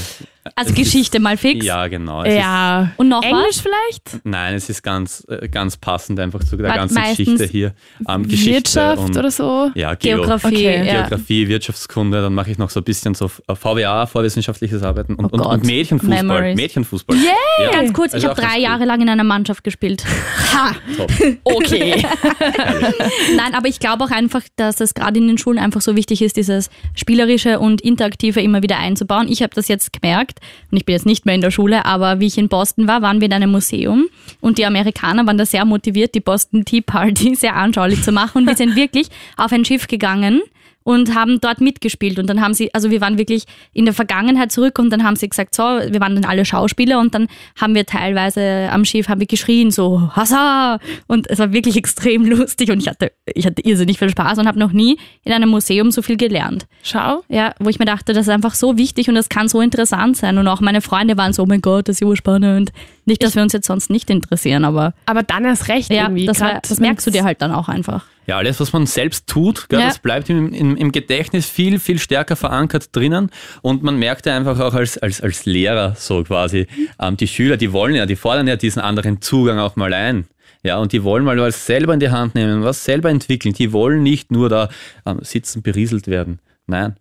Also 0.57 0.71
es 0.71 0.77
Geschichte 0.77 1.19
ist, 1.19 1.23
mal 1.23 1.37
fix. 1.37 1.65
Ja, 1.65 1.87
genau. 1.87 2.25
ja. 2.25 2.91
Und 2.97 3.09
noch 3.09 3.23
Englisch 3.23 3.59
was? 3.59 3.61
vielleicht? 3.61 4.25
Nein, 4.25 4.55
es 4.55 4.69
ist 4.69 4.83
ganz, 4.83 5.25
äh, 5.29 5.49
ganz 5.49 5.77
passend 5.77 6.19
einfach 6.19 6.43
zu 6.43 6.57
der 6.57 6.73
ganzen 6.73 7.01
Geschichte 7.01 7.45
hier. 7.45 7.75
Ähm, 8.09 8.27
Geschichte 8.27 8.53
Wirtschaft 8.53 9.03
und, 9.03 9.17
oder 9.17 9.31
so? 9.31 9.71
Ja, 9.75 9.95
Geo 9.95 10.17
Geografie. 10.17 10.49
Okay. 10.49 10.85
Geografie, 10.85 11.49
Wirtschaftskunde, 11.49 12.23
dann 12.23 12.35
mache 12.35 12.51
ich 12.51 12.59
noch 12.59 12.71
so 12.71 12.81
ein 12.81 12.85
bisschen 12.85 13.15
so 13.15 13.29
VWA, 13.29 14.07
vorwissenschaftliches 14.07 14.83
Arbeiten 14.83 15.15
und, 15.15 15.27
oh 15.27 15.37
und, 15.37 15.41
und 15.47 15.65
Mädchenfußball. 15.65 16.23
Memories. 16.23 16.57
Mädchenfußball. 16.57 17.17
Yeah. 17.17 17.33
Ja. 17.61 17.71
Ganz 17.71 17.93
kurz, 17.93 18.15
Also 18.15 18.27
ich 18.27 18.31
habe 18.31 18.41
drei. 18.41 18.63
Jahre 18.63 18.85
lang 18.85 19.01
in 19.01 19.09
einer 19.09 19.25
Mannschaft 19.25 19.65
gespielt. 19.65 20.05
Ha! 20.53 20.75
Top. 20.97 21.11
Okay. 21.45 21.97
Nein, 23.37 23.55
aber 23.55 23.69
ich 23.69 23.81
glaube 23.81 24.05
auch 24.05 24.11
einfach, 24.11 24.43
dass 24.57 24.81
es 24.81 24.95
gerade 24.95 25.19
in 25.19 25.27
den 25.27 25.39
Schulen 25.39 25.59
einfach 25.59 25.81
so 25.81 25.97
wichtig 25.97 26.23
ist, 26.23 26.37
dieses 26.37 26.71
Spielerische 26.95 27.59
und 27.59 27.81
Interaktive 27.81 28.41
immer 28.41 28.63
wieder 28.63 28.79
einzubauen. 28.79 29.29
Ich 29.29 29.43
habe 29.43 29.55
das 29.55 29.69
jetzt 29.69 29.93
gemerkt 29.93 30.32
und 30.71 30.77
ich 30.77 30.85
bin 30.85 30.95
jetzt 30.95 31.07
nicht 31.07 31.27
mehr 31.27 31.35
in 31.35 31.41
der 31.41 31.51
Schule, 31.51 31.85
aber 31.85 32.21
wie 32.21 32.27
ich 32.27 32.39
in 32.39 32.49
Boston 32.49 32.87
war, 32.89 33.03
waren 33.03 33.21
wir 33.21 33.27
in 33.27 33.33
einem 33.33 33.51
Museum. 33.51 34.07
Und 34.41 34.59
die 34.59 34.67
Amerikaner 34.67 35.27
waren 35.27 35.39
da 35.39 35.47
sehr 35.47 35.65
motiviert, 35.65 36.15
die 36.15 36.21
Boston 36.21 36.65
Tea 36.65 36.81
Party 36.81 37.35
sehr 37.37 37.57
anschaulich 37.57 38.03
zu 38.03 38.13
machen. 38.13 38.39
Und 38.39 38.47
wir 38.47 38.57
sind 38.57 38.77
wirklich 38.77 39.09
auf 39.37 39.53
ein 39.53 39.65
Schiff 39.65 39.87
gegangen 39.87 40.43
und 40.83 41.15
haben 41.15 41.41
dort 41.41 41.61
mitgespielt. 41.61 42.19
Und 42.19 42.29
dann 42.29 42.41
haben 42.41 42.55
sie, 42.55 42.73
also 42.75 42.91
wir 42.91 43.01
waren 43.01 43.19
wirklich 43.19 43.45
in 43.73 43.85
der 43.85 43.95
Vergangenheit 43.95 44.53
zurück 44.53 44.79
und 44.79 44.91
dann 44.91 45.05
haben 45.05 45.17
sie 45.17 45.29
gesagt, 45.29 45.55
so, 45.55 45.63
wir 45.63 46.01
waren 46.01 46.15
dann 46.15 46.25
alle 46.25 46.45
Schauspieler 46.45 46.99
und 47.01 47.15
dann 47.15 47.29
haben 47.61 47.75
wir 47.75 47.87
teilweise 47.87 48.69
am 48.71 48.85
Schiff 48.85 49.09
haben 49.09 49.21
wir 49.21 49.27
geschrien, 49.27 49.71
so, 49.71 50.11
Hassa! 50.15 50.79
Und 51.07 51.29
es 51.31 51.39
war 51.39 51.53
wirklich 51.53 51.77
extrem 51.83 52.25
lustig 52.27 52.71
und 52.71 52.81
ich 52.81 52.89
hatte, 52.89 53.13
ich 53.27 53.47
hatte 53.47 53.63
irrsinnig 53.63 53.99
viel 53.99 54.11
Spaß 54.11 54.39
und 54.39 54.47
habe 54.47 54.59
noch 54.59 54.73
nie 54.73 54.99
in 55.25 55.33
einem 55.33 55.51
Museum 55.51 55.91
so 55.91 56.03
viel 56.03 56.17
gelernt. 56.17 56.67
Schau. 56.83 57.23
Ja, 57.29 57.55
wo 57.59 57.69
ich 57.69 57.79
mir 57.79 57.85
dachte, 57.85 58.13
das 58.13 58.27
ist 58.27 58.33
einfach 58.33 58.55
so 58.55 58.77
wichtig 58.77 59.09
und 59.09 59.15
das 59.15 59.29
kann 59.29 59.49
so 59.49 59.61
interessant 59.61 60.17
sein. 60.17 60.39
Und 60.39 60.49
auch 60.49 60.61
meine 60.61 60.81
Freunde 60.81 61.17
waren 61.17 61.33
so, 61.33 61.43
oh 61.43 61.47
mein 61.47 61.61
Gott, 61.61 61.89
das 61.89 61.97
ist 61.97 62.09
ja 62.09 62.17
spannend. 62.17 62.73
Nicht, 63.05 63.23
dass 63.23 63.35
wir 63.35 63.43
uns 63.43 63.53
jetzt 63.53 63.67
sonst 63.67 63.91
nicht 63.91 64.11
interessieren, 64.11 64.65
aber 64.65 64.95
Aber 65.07 65.23
dann 65.23 65.45
erst 65.45 65.69
recht 65.69 65.93
ja, 65.93 66.05
irgendwie. 66.05 66.27
das, 66.27 66.41
war, 66.41 66.61
das 66.61 66.79
merkst 66.81 67.07
du 67.07 67.11
dir 67.11 67.25
halt 67.25 67.43
dann 67.43 67.53
auch 67.53 67.69
einfach. 67.69 68.07
Ja, 68.27 68.37
alles, 68.39 68.61
was 68.61 68.73
man 68.73 68.87
selbst 68.87 69.27
tut, 69.27 69.69
gell, 69.69 69.81
Ja. 69.81 69.87
das 69.87 69.99
bleibt 69.99 70.31
im, 70.31 70.53
im, 70.53 70.77
im 70.77 70.93
Gedächtnis 70.93 71.47
viel, 71.49 71.81
viel 71.81 71.99
stärker 71.99 72.37
verankert 72.37 72.95
drinnen. 72.95 73.31
Und 73.63 73.83
man 73.83 73.99
merkt 73.99 74.27
ja 74.27 74.37
einfach 74.37 74.61
auch 74.61 74.75
als, 74.75 74.97
als, 74.99 75.21
als 75.21 75.45
Lehrer 75.45 75.95
so 75.97 76.23
quasi, 76.23 76.67
ähm, 77.01 77.17
die 77.17 77.27
Schüler, 77.27 77.57
die 77.57 77.73
wollen 77.73 77.97
ja, 77.97 78.07
die 78.07 78.17
fordern 78.17 78.47
ja 78.47 78.57
diesen 78.57 78.81
anderen 78.81 79.21
Zugang 79.21 79.59
auch 79.59 79.75
mal 79.77 79.93
ein. 79.93 80.27
Ja, 80.63 80.79
und 80.79 80.93
die 80.93 81.03
wollen 81.03 81.25
mal 81.25 81.37
was 81.39 81.67
selber 81.67 81.93
in 81.95 81.99
die 82.01 82.11
Hand 82.11 82.37
nehmen, 82.37 82.63
was 82.63 82.85
selber 82.85 83.11
entwickeln. 83.11 83.53
Die 83.55 83.73
wollen 83.73 84.05
nicht 84.05 84.31
nur 84.31 84.49
da 84.49 84.69
ähm, 85.05 85.19
sitzen, 85.23 85.63
berieselt 85.63 86.07
werden. 86.07 86.39
Nein. 86.69 86.95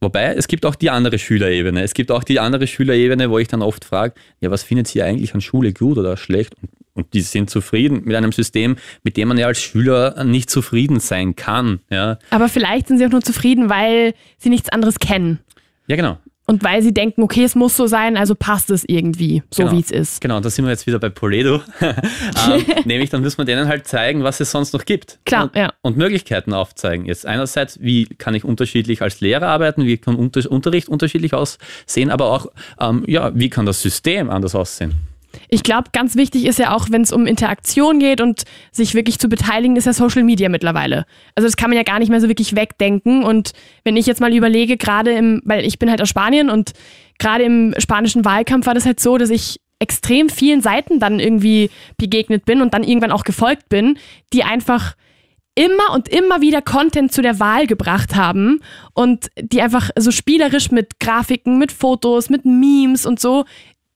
Wobei, 0.00 0.34
es 0.34 0.48
gibt 0.48 0.66
auch 0.66 0.74
die 0.74 0.90
andere 0.90 1.18
Schülerebene. 1.18 1.82
Es 1.82 1.94
gibt 1.94 2.10
auch 2.10 2.24
die 2.24 2.40
andere 2.40 2.66
Schülerebene, 2.66 3.30
wo 3.30 3.38
ich 3.38 3.48
dann 3.48 3.62
oft 3.62 3.84
frage, 3.84 4.14
ja, 4.40 4.50
was 4.50 4.62
findet 4.62 4.94
ihr 4.94 5.04
eigentlich 5.04 5.34
an 5.34 5.40
Schule 5.40 5.72
gut 5.72 5.98
oder 5.98 6.16
schlecht? 6.16 6.54
Und, 6.60 6.70
und 6.94 7.12
die 7.12 7.20
sind 7.20 7.50
zufrieden 7.50 8.02
mit 8.04 8.16
einem 8.16 8.32
System, 8.32 8.76
mit 9.02 9.16
dem 9.16 9.28
man 9.28 9.38
ja 9.38 9.46
als 9.46 9.60
Schüler 9.60 10.24
nicht 10.24 10.48
zufrieden 10.48 11.00
sein 11.00 11.36
kann. 11.36 11.80
Ja, 11.90 12.18
Aber 12.30 12.48
vielleicht 12.48 12.88
sind 12.88 12.98
sie 12.98 13.06
auch 13.06 13.10
nur 13.10 13.22
zufrieden, 13.22 13.68
weil 13.68 14.14
sie 14.38 14.48
nichts 14.48 14.68
anderes 14.70 14.98
kennen. 14.98 15.40
ja 15.86 15.96
genau. 15.96 16.18
Und 16.46 16.62
weil 16.62 16.82
sie 16.82 16.92
denken, 16.92 17.22
okay, 17.22 17.42
es 17.42 17.54
muss 17.54 17.74
so 17.74 17.86
sein, 17.86 18.18
also 18.18 18.34
passt 18.34 18.68
es 18.68 18.84
irgendwie, 18.86 19.42
so 19.50 19.62
genau. 19.62 19.74
wie 19.74 19.80
es 19.80 19.90
ist. 19.90 20.20
Genau, 20.20 20.40
da 20.40 20.50
sind 20.50 20.66
wir 20.66 20.72
jetzt 20.72 20.86
wieder 20.86 20.98
bei 20.98 21.08
Poledo. 21.08 21.62
ähm, 21.80 22.64
nämlich, 22.84 23.08
dann 23.08 23.22
müssen 23.22 23.38
wir 23.38 23.46
denen 23.46 23.66
halt 23.66 23.86
zeigen, 23.86 24.24
was 24.24 24.40
es 24.40 24.50
sonst 24.50 24.74
noch 24.74 24.84
gibt. 24.84 25.20
Klar, 25.24 25.44
und, 25.44 25.56
ja. 25.56 25.72
und 25.80 25.96
Möglichkeiten 25.96 26.52
aufzeigen. 26.52 27.06
Jetzt 27.06 27.24
einerseits, 27.24 27.80
wie 27.80 28.04
kann 28.04 28.34
ich 28.34 28.44
unterschiedlich 28.44 29.00
als 29.00 29.22
Lehrer 29.22 29.48
arbeiten, 29.48 29.86
wie 29.86 29.96
kann 29.96 30.16
Unter 30.16 30.50
Unterricht 30.50 30.90
unterschiedlich 30.90 31.32
aussehen, 31.32 32.10
aber 32.10 32.26
auch, 32.26 32.48
ähm, 32.78 33.04
ja, 33.06 33.34
wie 33.34 33.48
kann 33.48 33.64
das 33.64 33.80
System 33.80 34.28
anders 34.28 34.54
aussehen? 34.54 34.92
Ich 35.48 35.62
glaube, 35.62 35.90
ganz 35.92 36.16
wichtig 36.16 36.46
ist 36.46 36.58
ja 36.58 36.74
auch, 36.74 36.88
wenn 36.90 37.02
es 37.02 37.12
um 37.12 37.26
Interaktion 37.26 37.98
geht 37.98 38.20
und 38.20 38.44
sich 38.72 38.94
wirklich 38.94 39.18
zu 39.18 39.28
beteiligen, 39.28 39.76
ist 39.76 39.86
ja 39.86 39.92
Social 39.92 40.22
Media 40.22 40.48
mittlerweile. 40.48 41.06
Also 41.34 41.46
das 41.46 41.56
kann 41.56 41.70
man 41.70 41.76
ja 41.76 41.82
gar 41.82 41.98
nicht 41.98 42.08
mehr 42.08 42.20
so 42.20 42.28
wirklich 42.28 42.56
wegdenken. 42.56 43.24
Und 43.24 43.52
wenn 43.84 43.96
ich 43.96 44.06
jetzt 44.06 44.20
mal 44.20 44.34
überlege, 44.34 44.76
gerade 44.76 45.12
im, 45.12 45.42
weil 45.44 45.64
ich 45.64 45.78
bin 45.78 45.90
halt 45.90 46.02
aus 46.02 46.08
Spanien 46.08 46.50
und 46.50 46.72
gerade 47.18 47.44
im 47.44 47.74
spanischen 47.78 48.24
Wahlkampf 48.24 48.66
war 48.66 48.74
das 48.74 48.86
halt 48.86 49.00
so, 49.00 49.18
dass 49.18 49.30
ich 49.30 49.60
extrem 49.78 50.28
vielen 50.28 50.62
Seiten 50.62 50.98
dann 50.98 51.20
irgendwie 51.20 51.70
begegnet 51.98 52.44
bin 52.44 52.62
und 52.62 52.74
dann 52.74 52.84
irgendwann 52.84 53.12
auch 53.12 53.24
gefolgt 53.24 53.68
bin, 53.68 53.98
die 54.32 54.44
einfach 54.44 54.94
immer 55.54 55.92
und 55.92 56.08
immer 56.08 56.40
wieder 56.40 56.62
Content 56.62 57.12
zu 57.12 57.22
der 57.22 57.38
Wahl 57.38 57.66
gebracht 57.66 58.16
haben 58.16 58.60
und 58.92 59.28
die 59.40 59.62
einfach 59.62 59.90
so 59.96 60.10
spielerisch 60.10 60.70
mit 60.70 60.98
Grafiken, 60.98 61.58
mit 61.58 61.70
Fotos, 61.70 62.28
mit 62.28 62.44
Memes 62.44 63.06
und 63.06 63.20
so 63.20 63.44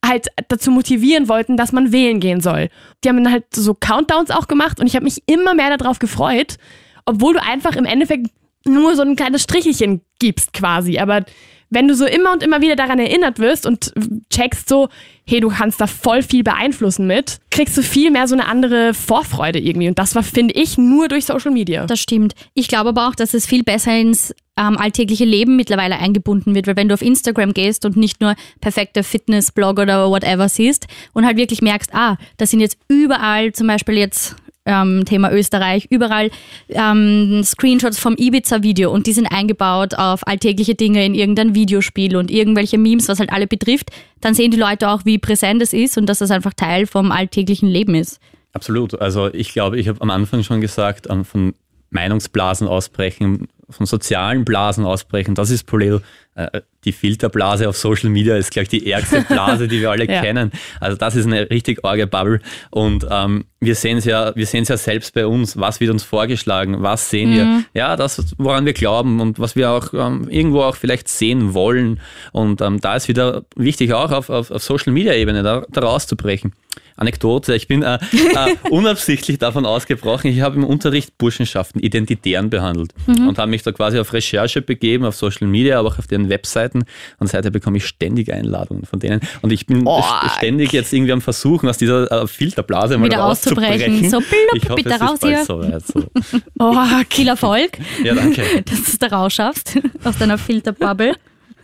halt 0.04 0.28
dazu 0.48 0.70
motivieren 0.70 1.28
wollten, 1.28 1.56
dass 1.56 1.72
man 1.72 1.92
wählen 1.92 2.20
gehen 2.20 2.40
soll. 2.40 2.68
Die 3.02 3.08
haben 3.08 3.22
dann 3.22 3.32
halt 3.32 3.44
so 3.54 3.74
Countdowns 3.74 4.30
auch 4.30 4.48
gemacht 4.48 4.80
und 4.80 4.86
ich 4.86 4.94
habe 4.94 5.04
mich 5.04 5.22
immer 5.26 5.54
mehr 5.54 5.76
darauf 5.76 5.98
gefreut, 5.98 6.56
obwohl 7.04 7.34
du 7.34 7.42
einfach 7.42 7.76
im 7.76 7.84
Endeffekt 7.84 8.28
nur 8.64 8.96
so 8.96 9.02
ein 9.02 9.16
kleines 9.16 9.42
Strichelchen 9.42 10.02
gibst 10.18 10.52
quasi. 10.52 10.98
Aber 10.98 11.24
wenn 11.70 11.88
du 11.88 11.94
so 11.94 12.06
immer 12.06 12.32
und 12.32 12.42
immer 12.42 12.60
wieder 12.60 12.76
daran 12.76 12.98
erinnert 12.98 13.38
wirst 13.38 13.66
und 13.66 13.92
checkst 14.30 14.68
so, 14.68 14.88
hey, 15.26 15.40
du 15.40 15.48
kannst 15.48 15.80
da 15.80 15.86
voll 15.86 16.22
viel 16.22 16.42
beeinflussen 16.42 17.06
mit, 17.06 17.38
kriegst 17.50 17.76
du 17.76 17.82
viel 17.82 18.10
mehr 18.10 18.26
so 18.26 18.34
eine 18.34 18.46
andere 18.46 18.94
Vorfreude 18.94 19.58
irgendwie. 19.58 19.88
Und 19.88 19.98
das 19.98 20.14
war, 20.14 20.22
finde 20.22 20.54
ich, 20.54 20.78
nur 20.78 21.08
durch 21.08 21.26
Social 21.26 21.50
Media. 21.50 21.86
Das 21.86 22.00
stimmt. 22.00 22.34
Ich 22.54 22.68
glaube 22.68 22.90
aber 22.90 23.08
auch, 23.08 23.14
dass 23.14 23.34
es 23.34 23.46
viel 23.46 23.62
besser 23.62 23.94
ins 23.98 24.34
ähm, 24.58 24.78
alltägliche 24.78 25.24
Leben 25.24 25.56
mittlerweile 25.56 25.98
eingebunden 25.98 26.54
wird, 26.54 26.66
weil 26.66 26.76
wenn 26.76 26.88
du 26.88 26.94
auf 26.94 27.02
Instagram 27.02 27.52
gehst 27.52 27.84
und 27.84 27.96
nicht 27.96 28.20
nur 28.20 28.34
perfekte 28.60 29.02
Fitnessblog 29.02 29.78
oder 29.78 30.10
whatever 30.10 30.48
siehst 30.48 30.86
und 31.12 31.26
halt 31.26 31.36
wirklich 31.36 31.62
merkst, 31.62 31.94
ah, 31.94 32.16
das 32.38 32.50
sind 32.50 32.60
jetzt 32.60 32.78
überall 32.88 33.52
zum 33.52 33.66
Beispiel 33.66 33.98
jetzt 33.98 34.36
ähm, 34.68 35.04
Thema 35.04 35.32
Österreich, 35.32 35.86
überall 35.90 36.30
ähm, 36.68 37.42
Screenshots 37.42 37.98
vom 37.98 38.14
Ibiza-Video 38.16 38.92
und 38.92 39.06
die 39.06 39.12
sind 39.12 39.26
eingebaut 39.26 39.94
auf 39.94 40.26
alltägliche 40.26 40.74
Dinge 40.74 41.04
in 41.04 41.14
irgendein 41.14 41.54
Videospiel 41.54 42.16
und 42.16 42.30
irgendwelche 42.30 42.78
Memes, 42.78 43.08
was 43.08 43.18
halt 43.18 43.32
alle 43.32 43.46
betrifft, 43.46 43.90
dann 44.20 44.34
sehen 44.34 44.50
die 44.50 44.58
Leute 44.58 44.88
auch, 44.88 45.04
wie 45.04 45.18
präsent 45.18 45.62
es 45.62 45.72
ist 45.72 45.98
und 45.98 46.06
dass 46.06 46.18
das 46.18 46.30
einfach 46.30 46.52
Teil 46.54 46.86
vom 46.86 47.10
alltäglichen 47.10 47.68
Leben 47.68 47.94
ist. 47.94 48.20
Absolut. 48.52 49.00
Also 49.00 49.32
ich 49.32 49.52
glaube, 49.52 49.78
ich 49.78 49.88
habe 49.88 50.00
am 50.00 50.10
Anfang 50.10 50.42
schon 50.42 50.60
gesagt, 50.60 51.06
ähm, 51.10 51.24
von 51.24 51.54
Meinungsblasen 51.90 52.68
ausbrechen, 52.68 53.48
von 53.70 53.86
sozialen 53.86 54.44
Blasen 54.44 54.84
ausbrechen, 54.84 55.34
das 55.34 55.50
ist 55.50 55.64
Poleo. 55.64 56.00
Äh, 56.38 56.60
Die 56.84 56.92
Filterblase 56.92 57.68
auf 57.68 57.76
Social 57.76 58.08
Media 58.08 58.36
ist, 58.36 58.50
glaube 58.52 58.62
ich, 58.64 58.68
die 58.68 58.90
ärgste 58.90 59.22
Blase, 59.22 59.66
die 59.68 59.80
wir 59.80 59.90
alle 59.90 60.04
Ja. 60.08 60.22
kennen. 60.22 60.52
Also 60.80 60.96
das 60.96 61.16
ist 61.16 61.26
eine 61.26 61.50
richtig 61.50 61.84
arge 61.84 62.06
Bubble. 62.06 62.40
Und 62.70 63.04
ähm, 63.10 63.44
wir 63.60 63.74
sehen 63.74 63.98
es 63.98 64.04
ja, 64.04 64.34
wir 64.36 64.46
sehen 64.46 64.62
es 64.62 64.68
ja 64.68 64.76
selbst 64.76 65.12
bei 65.14 65.26
uns, 65.26 65.56
was 65.58 65.80
wird 65.80 65.90
uns 65.90 66.04
vorgeschlagen, 66.04 66.80
was 66.82 67.10
sehen 67.10 67.32
wir. 67.32 67.64
Ja, 67.74 67.96
das, 67.96 68.34
woran 68.38 68.64
wir 68.64 68.72
glauben 68.72 69.20
und 69.20 69.38
was 69.40 69.56
wir 69.56 69.70
auch 69.70 69.92
ähm, 69.92 70.28
irgendwo 70.30 70.62
auch 70.62 70.76
vielleicht 70.76 71.08
sehen 71.08 71.52
wollen. 71.54 72.00
Und 72.32 72.60
ähm, 72.60 72.80
da 72.80 72.94
ist 72.94 73.08
wieder 73.08 73.42
wichtig, 73.56 73.92
auch 73.92 74.12
auf, 74.12 74.30
auf, 74.30 74.50
auf 74.52 74.62
Social 74.62 74.92
Media 74.92 75.12
Ebene 75.14 75.42
da, 75.42 75.64
da 75.70 75.80
rauszubrechen. 75.80 76.52
Anekdote, 76.96 77.54
ich 77.54 77.68
bin 77.68 77.82
äh, 77.84 77.94
äh, 77.94 78.54
unabsichtlich 78.70 79.38
davon 79.38 79.66
ausgebrochen, 79.66 80.30
ich 80.32 80.40
habe 80.40 80.56
im 80.56 80.64
Unterricht 80.64 81.16
Burschenschaften 81.16 81.80
Identitären 81.80 82.50
behandelt 82.50 82.92
und 83.06 83.38
habe 83.38 83.50
mich 83.50 83.62
da 83.62 83.70
quasi 83.70 84.00
auf 84.00 84.12
Recherche 84.12 84.62
begeben, 84.62 85.04
auf 85.04 85.14
Social 85.14 85.46
Media, 85.46 85.78
aber 85.78 85.88
auch 85.90 85.98
auf 85.98 86.08
Webseiten 86.28 86.84
und 87.18 87.26
seither 87.28 87.50
bekomme 87.50 87.76
ich 87.78 87.86
ständig 87.86 88.32
Einladungen 88.32 88.84
von 88.84 88.98
denen 89.00 89.20
und 89.42 89.52
ich 89.52 89.66
bin 89.66 89.86
Oh. 89.86 90.00
st- 90.00 90.36
ständig 90.38 90.72
jetzt 90.72 90.92
irgendwie 90.92 91.12
am 91.12 91.20
Versuchen, 91.20 91.68
aus 91.68 91.78
dieser 91.78 92.10
äh, 92.10 92.26
Filterblase 92.26 92.98
mal 92.98 93.06
Wieder 93.06 93.24
auszubrechen. 93.24 93.92
rauszubrechen. 93.94 94.10
So, 94.10 94.18
blub, 94.18 94.30
ich 94.54 94.64
hoffe, 94.68 94.74
bitte 94.82 94.90
es 94.94 95.00
raus 95.00 95.18
hier. 95.22 95.44
soweit, 95.44 95.86
so. 95.86 96.04
Oh, 96.58 96.74
Viel 97.10 97.28
Erfolg, 97.28 97.78
Ja, 98.04 98.14
danke. 98.14 98.42
dass 98.64 98.82
du 98.84 98.90
es 98.92 98.98
da 98.98 99.06
rausschaffst 99.08 99.78
aus 100.04 100.18
deiner 100.18 100.38
Filterbubble. 100.38 101.14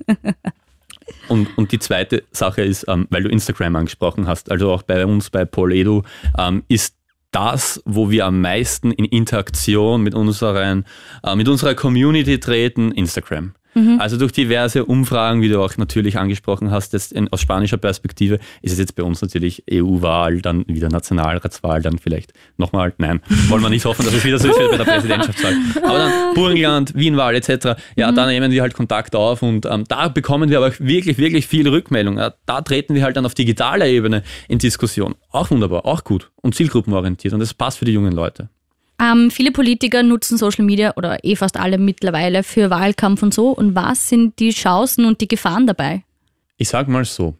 Und, 1.28 1.48
und 1.56 1.72
die 1.72 1.78
zweite 1.78 2.22
Sache 2.32 2.62
ist, 2.62 2.84
ähm, 2.88 3.06
weil 3.10 3.22
du 3.22 3.28
Instagram 3.30 3.76
angesprochen 3.76 4.26
hast, 4.26 4.50
also 4.50 4.70
auch 4.72 4.82
bei 4.82 5.04
uns 5.06 5.30
bei 5.30 5.44
Poledo, 5.44 6.02
ähm, 6.38 6.64
ist 6.68 6.96
das, 7.30 7.82
wo 7.84 8.10
wir 8.10 8.26
am 8.26 8.40
meisten 8.40 8.90
in 8.90 9.04
Interaktion 9.06 10.02
mit, 10.02 10.14
unseren, 10.14 10.84
äh, 11.22 11.34
mit 11.34 11.48
unserer 11.48 11.74
Community 11.74 12.38
treten, 12.38 12.92
Instagram. 12.92 13.54
Also 13.98 14.16
durch 14.16 14.32
diverse 14.32 14.84
Umfragen, 14.84 15.42
wie 15.42 15.48
du 15.48 15.60
auch 15.60 15.76
natürlich 15.76 16.18
angesprochen 16.18 16.70
hast, 16.70 16.92
jetzt 16.92 17.12
in, 17.12 17.32
aus 17.32 17.40
spanischer 17.40 17.76
Perspektive, 17.76 18.38
ist 18.62 18.72
es 18.72 18.78
jetzt 18.78 18.94
bei 18.94 19.02
uns 19.02 19.20
natürlich 19.20 19.64
EU-Wahl, 19.70 20.40
dann 20.40 20.64
wieder 20.68 20.88
Nationalratswahl, 20.88 21.82
dann 21.82 21.98
vielleicht 21.98 22.32
nochmal, 22.56 22.92
nein, 22.98 23.20
wollen 23.48 23.62
wir 23.62 23.70
nicht 23.70 23.84
hoffen, 23.84 24.04
dass 24.04 24.14
es 24.14 24.24
wieder 24.24 24.38
so 24.38 24.48
ist 24.48 24.58
wie 24.58 24.68
bei 24.70 24.76
der 24.76 24.84
Präsidentschaftswahl. 24.84 25.54
Aber 25.82 25.98
dann 25.98 26.34
Burgenland, 26.34 26.94
Wienwahl 26.94 27.34
etc. 27.34 27.80
Ja, 27.96 28.12
da 28.12 28.26
nehmen 28.26 28.52
wir 28.52 28.62
halt 28.62 28.74
Kontakt 28.74 29.16
auf 29.16 29.42
und 29.42 29.66
ähm, 29.66 29.84
da 29.88 30.08
bekommen 30.08 30.50
wir 30.50 30.58
aber 30.58 30.72
wirklich, 30.78 31.18
wirklich 31.18 31.46
viel 31.46 31.68
Rückmeldung. 31.68 32.20
Da 32.46 32.60
treten 32.62 32.94
wir 32.94 33.02
halt 33.02 33.16
dann 33.16 33.26
auf 33.26 33.34
digitaler 33.34 33.86
Ebene 33.86 34.22
in 34.48 34.58
Diskussion. 34.58 35.14
Auch 35.30 35.50
wunderbar, 35.50 35.84
auch 35.84 36.04
gut 36.04 36.30
und 36.42 36.54
zielgruppenorientiert 36.54 37.34
und 37.34 37.40
das 37.40 37.54
passt 37.54 37.78
für 37.78 37.84
die 37.84 37.92
jungen 37.92 38.12
Leute. 38.12 38.48
Ähm, 39.00 39.30
viele 39.30 39.50
Politiker 39.50 40.02
nutzen 40.02 40.38
Social 40.38 40.64
Media 40.64 40.94
oder 40.96 41.24
eh 41.24 41.36
fast 41.36 41.56
alle 41.56 41.78
mittlerweile 41.78 42.42
für 42.42 42.70
Wahlkampf 42.70 43.22
und 43.22 43.34
so. 43.34 43.50
Und 43.50 43.74
was 43.74 44.08
sind 44.08 44.38
die 44.38 44.50
Chancen 44.50 45.04
und 45.04 45.20
die 45.20 45.28
Gefahren 45.28 45.66
dabei? 45.66 46.04
Ich 46.56 46.68
sage 46.68 46.90
mal 46.90 47.04
so, 47.04 47.34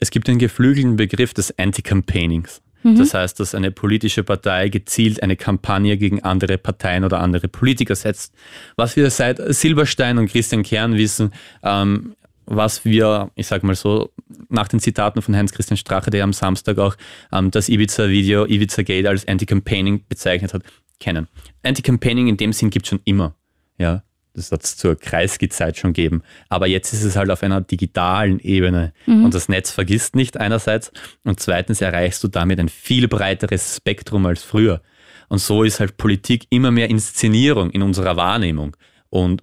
es 0.00 0.10
gibt 0.10 0.26
den 0.26 0.38
geflügelten 0.38 0.96
Begriff 0.96 1.32
des 1.34 1.56
Anti-Campaignings. 1.58 2.60
Das 2.84 3.14
heißt, 3.14 3.38
dass 3.38 3.54
eine 3.54 3.70
politische 3.70 4.24
Partei 4.24 4.68
gezielt 4.68 5.22
eine 5.22 5.36
Kampagne 5.36 5.96
gegen 5.96 6.24
andere 6.24 6.58
Parteien 6.58 7.04
oder 7.04 7.20
andere 7.20 7.46
Politiker 7.46 7.94
setzt. 7.94 8.34
Was 8.76 8.96
wir 8.96 9.08
seit 9.10 9.38
Silberstein 9.54 10.18
und 10.18 10.28
Christian 10.28 10.64
Kern 10.64 10.96
wissen, 10.96 11.32
ähm, 11.62 12.16
was 12.46 12.84
wir, 12.84 13.30
ich 13.34 13.46
sage 13.46 13.66
mal 13.66 13.74
so, 13.74 14.10
nach 14.48 14.68
den 14.68 14.80
Zitaten 14.80 15.22
von 15.22 15.34
Heinz-Christian 15.36 15.76
Strache, 15.76 16.10
der 16.10 16.24
am 16.24 16.32
Samstag 16.32 16.78
auch 16.78 16.96
ähm, 17.32 17.50
das 17.50 17.68
Ibiza-Video, 17.68 18.46
Ibiza 18.46 18.82
Gate 18.82 19.06
als 19.06 19.26
Anti-Campaigning 19.26 20.04
bezeichnet 20.08 20.54
hat, 20.54 20.62
kennen. 21.00 21.28
Anti-Campaigning 21.62 22.28
in 22.28 22.36
dem 22.36 22.52
Sinn 22.52 22.70
gibt 22.70 22.86
es 22.86 22.90
schon 22.90 23.00
immer. 23.04 23.34
Ja, 23.78 24.02
das 24.34 24.50
hat 24.50 24.64
es 24.64 24.76
zur 24.76 24.96
Kreisky-Zeit 24.96 25.76
schon 25.76 25.92
gegeben. 25.92 26.22
Aber 26.48 26.66
jetzt 26.66 26.92
ist 26.92 27.04
es 27.04 27.16
halt 27.16 27.30
auf 27.30 27.42
einer 27.42 27.60
digitalen 27.60 28.38
Ebene. 28.40 28.92
Und 29.06 29.34
das 29.34 29.48
Netz 29.48 29.70
vergisst 29.70 30.16
nicht 30.16 30.38
einerseits 30.38 30.92
und 31.24 31.40
zweitens 31.40 31.80
erreichst 31.80 32.24
du 32.24 32.28
damit 32.28 32.58
ein 32.58 32.68
viel 32.68 33.08
breiteres 33.08 33.76
Spektrum 33.76 34.24
als 34.26 34.42
früher. 34.42 34.80
Und 35.28 35.38
so 35.38 35.64
ist 35.64 35.80
halt 35.80 35.96
Politik 35.96 36.46
immer 36.50 36.70
mehr 36.70 36.88
Inszenierung 36.88 37.70
in 37.70 37.82
unserer 37.82 38.16
Wahrnehmung. 38.16 38.76
Und 39.10 39.42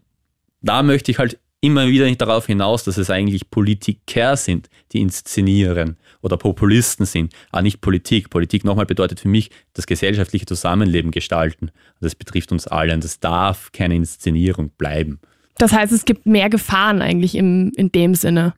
da 0.61 0.83
möchte 0.83 1.11
ich 1.11 1.19
halt 1.19 1.39
immer 1.61 1.87
wieder 1.87 2.05
nicht 2.05 2.21
darauf 2.21 2.45
hinaus, 2.45 2.83
dass 2.83 2.97
es 2.97 3.09
eigentlich 3.09 3.49
Politiker 3.49 4.37
sind, 4.37 4.69
die 4.91 5.01
inszenieren 5.01 5.97
oder 6.21 6.37
Populisten 6.37 7.05
sind, 7.05 7.33
aber 7.51 7.61
nicht 7.61 7.81
Politik. 7.81 8.29
Politik 8.29 8.63
nochmal 8.63 8.85
bedeutet 8.85 9.19
für 9.19 9.27
mich 9.27 9.51
das 9.73 9.85
gesellschaftliche 9.85 10.45
Zusammenleben 10.45 11.11
gestalten. 11.11 11.71
Das 11.99 12.15
betrifft 12.15 12.51
uns 12.51 12.67
alle 12.67 12.93
und 12.93 13.03
das 13.03 13.19
darf 13.19 13.71
keine 13.71 13.95
Inszenierung 13.95 14.69
bleiben. 14.77 15.19
Das 15.57 15.73
heißt, 15.73 15.91
es 15.91 16.05
gibt 16.05 16.25
mehr 16.25 16.49
Gefahren 16.49 17.01
eigentlich 17.01 17.35
im, 17.35 17.71
in 17.75 17.91
dem 17.91 18.15
Sinne. 18.15 18.53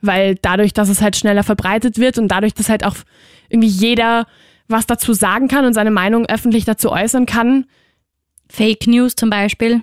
Weil 0.00 0.36
dadurch, 0.36 0.72
dass 0.72 0.88
es 0.88 1.02
halt 1.02 1.16
schneller 1.16 1.42
verbreitet 1.42 1.98
wird 1.98 2.18
und 2.18 2.28
dadurch, 2.28 2.54
dass 2.54 2.68
halt 2.68 2.84
auch 2.84 2.96
irgendwie 3.48 3.68
jeder 3.68 4.26
was 4.68 4.86
dazu 4.86 5.12
sagen 5.12 5.48
kann 5.48 5.64
und 5.64 5.72
seine 5.72 5.90
Meinung 5.90 6.26
öffentlich 6.26 6.64
dazu 6.64 6.92
äußern 6.92 7.26
kann. 7.26 7.66
Fake 8.48 8.86
News 8.86 9.16
zum 9.16 9.30
Beispiel. 9.30 9.82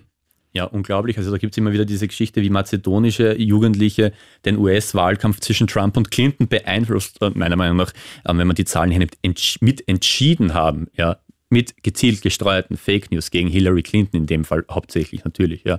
Ja, 0.56 0.64
unglaublich. 0.64 1.18
Also 1.18 1.32
da 1.32 1.38
gibt 1.38 1.54
es 1.54 1.58
immer 1.58 1.74
wieder 1.74 1.84
diese 1.84 2.08
Geschichte, 2.08 2.42
wie 2.42 2.50
mazedonische 2.50 3.38
Jugendliche 3.38 4.14
den 4.46 4.58
US-Wahlkampf 4.58 5.42
zwischen 5.42 5.68
Trump 5.68 5.98
und 5.98 6.12
Clinton 6.12 6.48
beeinflusst, 6.48 7.22
äh, 7.22 7.30
meiner 7.34 7.58
Meinung 7.58 7.76
nach, 7.76 7.92
äh, 8.24 8.34
wenn 8.34 8.48
man 8.48 8.56
die 8.56 8.64
Zahlen 8.64 8.90
hernimmt, 8.90 9.18
mit 9.60 9.86
entschieden 9.86 10.54
haben, 10.54 10.88
ja, 10.96 11.18
mit 11.50 11.84
gezielt 11.84 12.22
gesteuerten 12.22 12.78
Fake 12.78 13.12
News 13.12 13.32
gegen 13.32 13.50
Hillary 13.50 13.84
Clinton 13.84 14.22
in 14.22 14.28
dem 14.28 14.46
Fall 14.46 14.64
hauptsächlich 14.72 15.26
natürlich, 15.26 15.66
ja. 15.66 15.78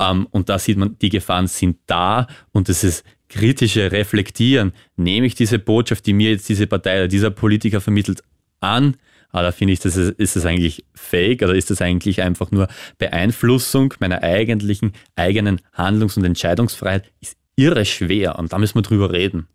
Ähm, 0.00 0.26
und 0.32 0.48
da 0.48 0.58
sieht 0.58 0.78
man, 0.78 0.98
die 0.98 1.10
Gefahren 1.10 1.46
sind 1.46 1.78
da 1.86 2.26
und 2.50 2.68
es 2.68 2.82
ist 2.82 3.04
kritische 3.28 3.92
Reflektieren. 3.92 4.72
Nehme 4.96 5.28
ich 5.28 5.36
diese 5.36 5.60
Botschaft, 5.60 6.06
die 6.06 6.12
mir 6.12 6.32
jetzt 6.32 6.48
diese 6.48 6.66
Partei 6.66 6.98
oder 6.98 7.08
dieser 7.08 7.30
Politiker 7.30 7.80
vermittelt, 7.80 8.24
an 8.58 8.96
aber 9.30 9.42
da 9.42 9.52
finde 9.52 9.74
ich, 9.74 9.80
das 9.80 9.96
ist, 9.96 10.18
ist 10.18 10.36
das 10.36 10.46
eigentlich 10.46 10.84
fake 10.94 11.42
oder 11.42 11.54
ist 11.54 11.70
das 11.70 11.82
eigentlich 11.82 12.22
einfach 12.22 12.50
nur 12.50 12.68
Beeinflussung 12.98 13.94
meiner 14.00 14.22
eigentlichen 14.22 14.92
eigenen 15.16 15.60
Handlungs- 15.72 16.16
und 16.16 16.24
Entscheidungsfreiheit? 16.24 17.10
Ist 17.20 17.36
irre 17.56 17.84
schwer 17.84 18.38
und 18.38 18.52
da 18.52 18.58
müssen 18.58 18.76
wir 18.76 18.82
drüber 18.82 19.12
reden. 19.12 19.48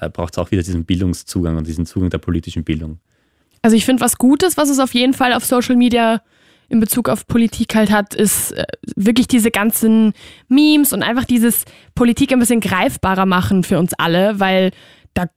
Da 0.00 0.08
braucht 0.08 0.34
es 0.34 0.38
auch 0.38 0.50
wieder 0.50 0.62
diesen 0.62 0.84
Bildungszugang 0.84 1.56
und 1.56 1.66
diesen 1.66 1.86
Zugang 1.86 2.10
der 2.10 2.18
politischen 2.18 2.64
Bildung. 2.64 2.98
Also 3.62 3.76
ich 3.76 3.84
finde, 3.84 4.02
was 4.02 4.18
Gutes, 4.18 4.56
was 4.56 4.68
es 4.68 4.78
auf 4.78 4.92
jeden 4.94 5.14
Fall 5.14 5.32
auf 5.32 5.44
Social 5.44 5.76
Media 5.76 6.20
in 6.68 6.80
Bezug 6.80 7.08
auf 7.08 7.26
Politik 7.26 7.74
halt 7.74 7.90
hat, 7.90 8.14
ist 8.14 8.52
äh, 8.52 8.66
wirklich 8.96 9.28
diese 9.28 9.50
ganzen 9.50 10.12
Memes 10.48 10.92
und 10.92 11.02
einfach 11.02 11.24
dieses 11.24 11.64
Politik 11.94 12.32
ein 12.32 12.40
bisschen 12.40 12.60
greifbarer 12.60 13.24
machen 13.24 13.62
für 13.62 13.78
uns 13.78 13.94
alle, 13.94 14.40
weil 14.40 14.72
da 15.16 15.30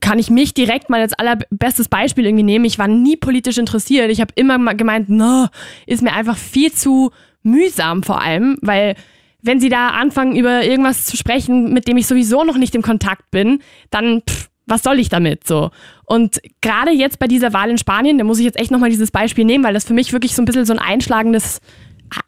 kann 0.00 0.18
ich 0.18 0.28
mich 0.28 0.54
direkt 0.54 0.90
mal 0.90 1.00
als 1.00 1.12
allerbestes 1.12 1.88
Beispiel 1.88 2.26
irgendwie 2.26 2.42
nehmen. 2.42 2.64
Ich 2.64 2.78
war 2.78 2.88
nie 2.88 3.16
politisch 3.16 3.58
interessiert. 3.58 4.10
Ich 4.10 4.20
habe 4.20 4.32
immer 4.34 4.58
mal 4.58 4.76
gemeint, 4.76 5.08
no, 5.08 5.46
ist 5.86 6.02
mir 6.02 6.12
einfach 6.12 6.36
viel 6.36 6.72
zu 6.72 7.12
mühsam 7.42 8.02
vor 8.02 8.20
allem, 8.20 8.58
weil 8.60 8.96
wenn 9.40 9.60
sie 9.60 9.68
da 9.68 9.90
anfangen, 9.90 10.36
über 10.36 10.64
irgendwas 10.64 11.06
zu 11.06 11.16
sprechen, 11.16 11.72
mit 11.72 11.86
dem 11.86 11.96
ich 11.96 12.06
sowieso 12.06 12.42
noch 12.44 12.58
nicht 12.58 12.74
im 12.74 12.82
Kontakt 12.82 13.30
bin, 13.30 13.62
dann 13.90 14.22
pff, 14.28 14.50
was 14.66 14.82
soll 14.82 14.98
ich 14.98 15.08
damit 15.08 15.46
so? 15.46 15.70
Und 16.04 16.40
gerade 16.60 16.90
jetzt 16.90 17.20
bei 17.20 17.28
dieser 17.28 17.52
Wahl 17.52 17.70
in 17.70 17.78
Spanien, 17.78 18.18
da 18.18 18.24
muss 18.24 18.40
ich 18.40 18.44
jetzt 18.44 18.58
echt 18.58 18.72
nochmal 18.72 18.90
dieses 18.90 19.12
Beispiel 19.12 19.44
nehmen, 19.44 19.64
weil 19.64 19.74
das 19.74 19.84
für 19.84 19.94
mich 19.94 20.12
wirklich 20.12 20.34
so 20.34 20.42
ein 20.42 20.44
bisschen 20.44 20.66
so 20.66 20.72
ein 20.72 20.78
einschlagendes 20.80 21.60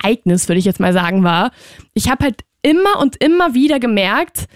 Ereignis, 0.00 0.48
würde 0.48 0.60
ich 0.60 0.64
jetzt 0.64 0.80
mal 0.80 0.92
sagen, 0.92 1.24
war. 1.24 1.50
Ich 1.94 2.08
habe 2.08 2.24
halt 2.24 2.44
immer 2.62 3.00
und 3.00 3.16
immer 3.16 3.54
wieder 3.54 3.80
gemerkt, 3.80 4.46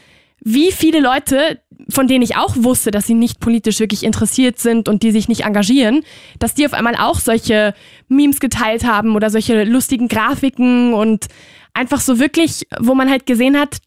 wie 0.48 0.70
viele 0.70 1.00
Leute, 1.00 1.58
von 1.88 2.06
denen 2.06 2.22
ich 2.22 2.36
auch 2.36 2.54
wusste, 2.54 2.92
dass 2.92 3.04
sie 3.04 3.14
nicht 3.14 3.40
politisch 3.40 3.80
wirklich 3.80 4.04
interessiert 4.04 4.60
sind 4.60 4.88
und 4.88 5.02
die 5.02 5.10
sich 5.10 5.26
nicht 5.26 5.40
engagieren, 5.40 6.04
dass 6.38 6.54
die 6.54 6.64
auf 6.64 6.72
einmal 6.72 6.94
auch 6.94 7.18
solche 7.18 7.74
Memes 8.06 8.38
geteilt 8.38 8.86
haben 8.86 9.16
oder 9.16 9.28
solche 9.28 9.64
lustigen 9.64 10.06
Grafiken 10.06 10.94
und 10.94 11.26
einfach 11.74 12.00
so 12.00 12.20
wirklich, 12.20 12.68
wo 12.78 12.94
man 12.94 13.10
halt 13.10 13.26
gesehen 13.26 13.58
hat, 13.58 13.78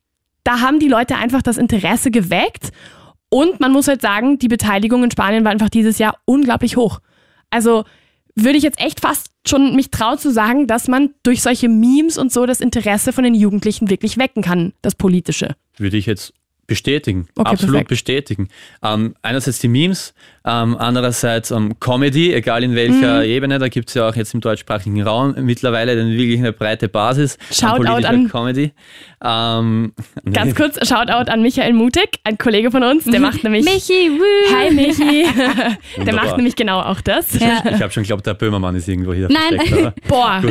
da 0.43 0.59
haben 0.59 0.79
die 0.79 0.89
Leute 0.89 1.15
einfach 1.15 1.41
das 1.41 1.57
Interesse 1.57 2.11
geweckt 2.11 2.71
und 3.29 3.61
man 3.61 3.71
muss 3.71 3.87
halt 3.87 4.01
sagen, 4.01 4.37
die 4.37 4.49
Beteiligung 4.49 5.05
in 5.05 5.11
Spanien 5.11 5.45
war 5.45 5.51
einfach 5.53 5.69
dieses 5.69 5.97
Jahr 5.97 6.17
unglaublich 6.25 6.75
hoch. 6.75 6.99
Also 7.51 7.85
würde 8.35 8.57
ich 8.57 8.63
jetzt 8.65 8.81
echt 8.81 8.99
fast 8.99 9.27
schon 9.47 9.77
mich 9.77 9.91
trauen 9.91 10.17
zu 10.17 10.29
sagen, 10.29 10.67
dass 10.67 10.89
man 10.89 11.11
durch 11.23 11.41
solche 11.41 11.69
Memes 11.69 12.17
und 12.17 12.33
so 12.33 12.45
das 12.45 12.59
Interesse 12.59 13.13
von 13.13 13.23
den 13.23 13.33
Jugendlichen 13.33 13.89
wirklich 13.89 14.17
wecken 14.17 14.43
kann, 14.43 14.73
das 14.81 14.95
Politische. 14.95 15.55
Würde 15.77 15.95
ich 15.95 16.05
jetzt 16.05 16.33
Bestätigen, 16.69 17.27
okay, 17.35 17.49
absolut 17.49 17.73
perfekt. 17.73 17.89
bestätigen. 17.89 18.47
Ähm, 18.83 19.15
einerseits 19.21 19.59
die 19.59 19.67
Memes, 19.67 20.13
ähm, 20.45 20.77
andererseits 20.77 21.51
ähm, 21.51 21.79
Comedy, 21.79 22.33
egal 22.33 22.63
in 22.63 22.75
welcher 22.75 23.17
mhm. 23.19 23.29
Ebene, 23.29 23.59
da 23.59 23.67
gibt 23.67 23.89
es 23.89 23.95
ja 23.95 24.07
auch 24.07 24.15
jetzt 24.15 24.33
im 24.33 24.41
deutschsprachigen 24.41 25.01
Raum 25.01 25.35
mittlerweile 25.41 25.95
dann 25.95 26.11
wirklich 26.11 26.39
eine 26.39 26.53
breite 26.53 26.87
Basis 26.87 27.37
Shoutout 27.51 27.87
an, 27.87 28.05
an 28.05 28.29
Comedy. 28.29 28.71
Ähm, 29.23 29.93
Ganz 30.31 30.55
kurz, 30.55 30.87
Shoutout 30.87 31.29
an 31.29 31.41
Michael 31.41 31.73
Mutig, 31.73 32.19
ein 32.23 32.37
Kollege 32.37 32.71
von 32.71 32.83
uns, 32.83 33.03
der 33.05 33.19
macht 33.19 33.43
nämlich... 33.43 33.65
Michi, 33.65 34.09
woo. 34.11 34.55
Hi 34.55 34.73
Michi. 34.73 35.25
der 36.05 36.13
macht 36.13 36.37
nämlich 36.37 36.55
genau 36.55 36.79
auch 36.79 37.01
das. 37.01 37.35
Ich, 37.35 37.41
ja. 37.41 37.61
ich 37.65 37.81
habe 37.81 37.91
schon 37.91 38.03
geglaubt, 38.03 38.25
der 38.25 38.33
Böhmermann 38.33 38.75
ist 38.75 38.87
irgendwo 38.87 39.13
hier 39.13 39.27
Nein. 39.29 39.59
versteckt. 39.59 39.89
Boah. 40.07 40.41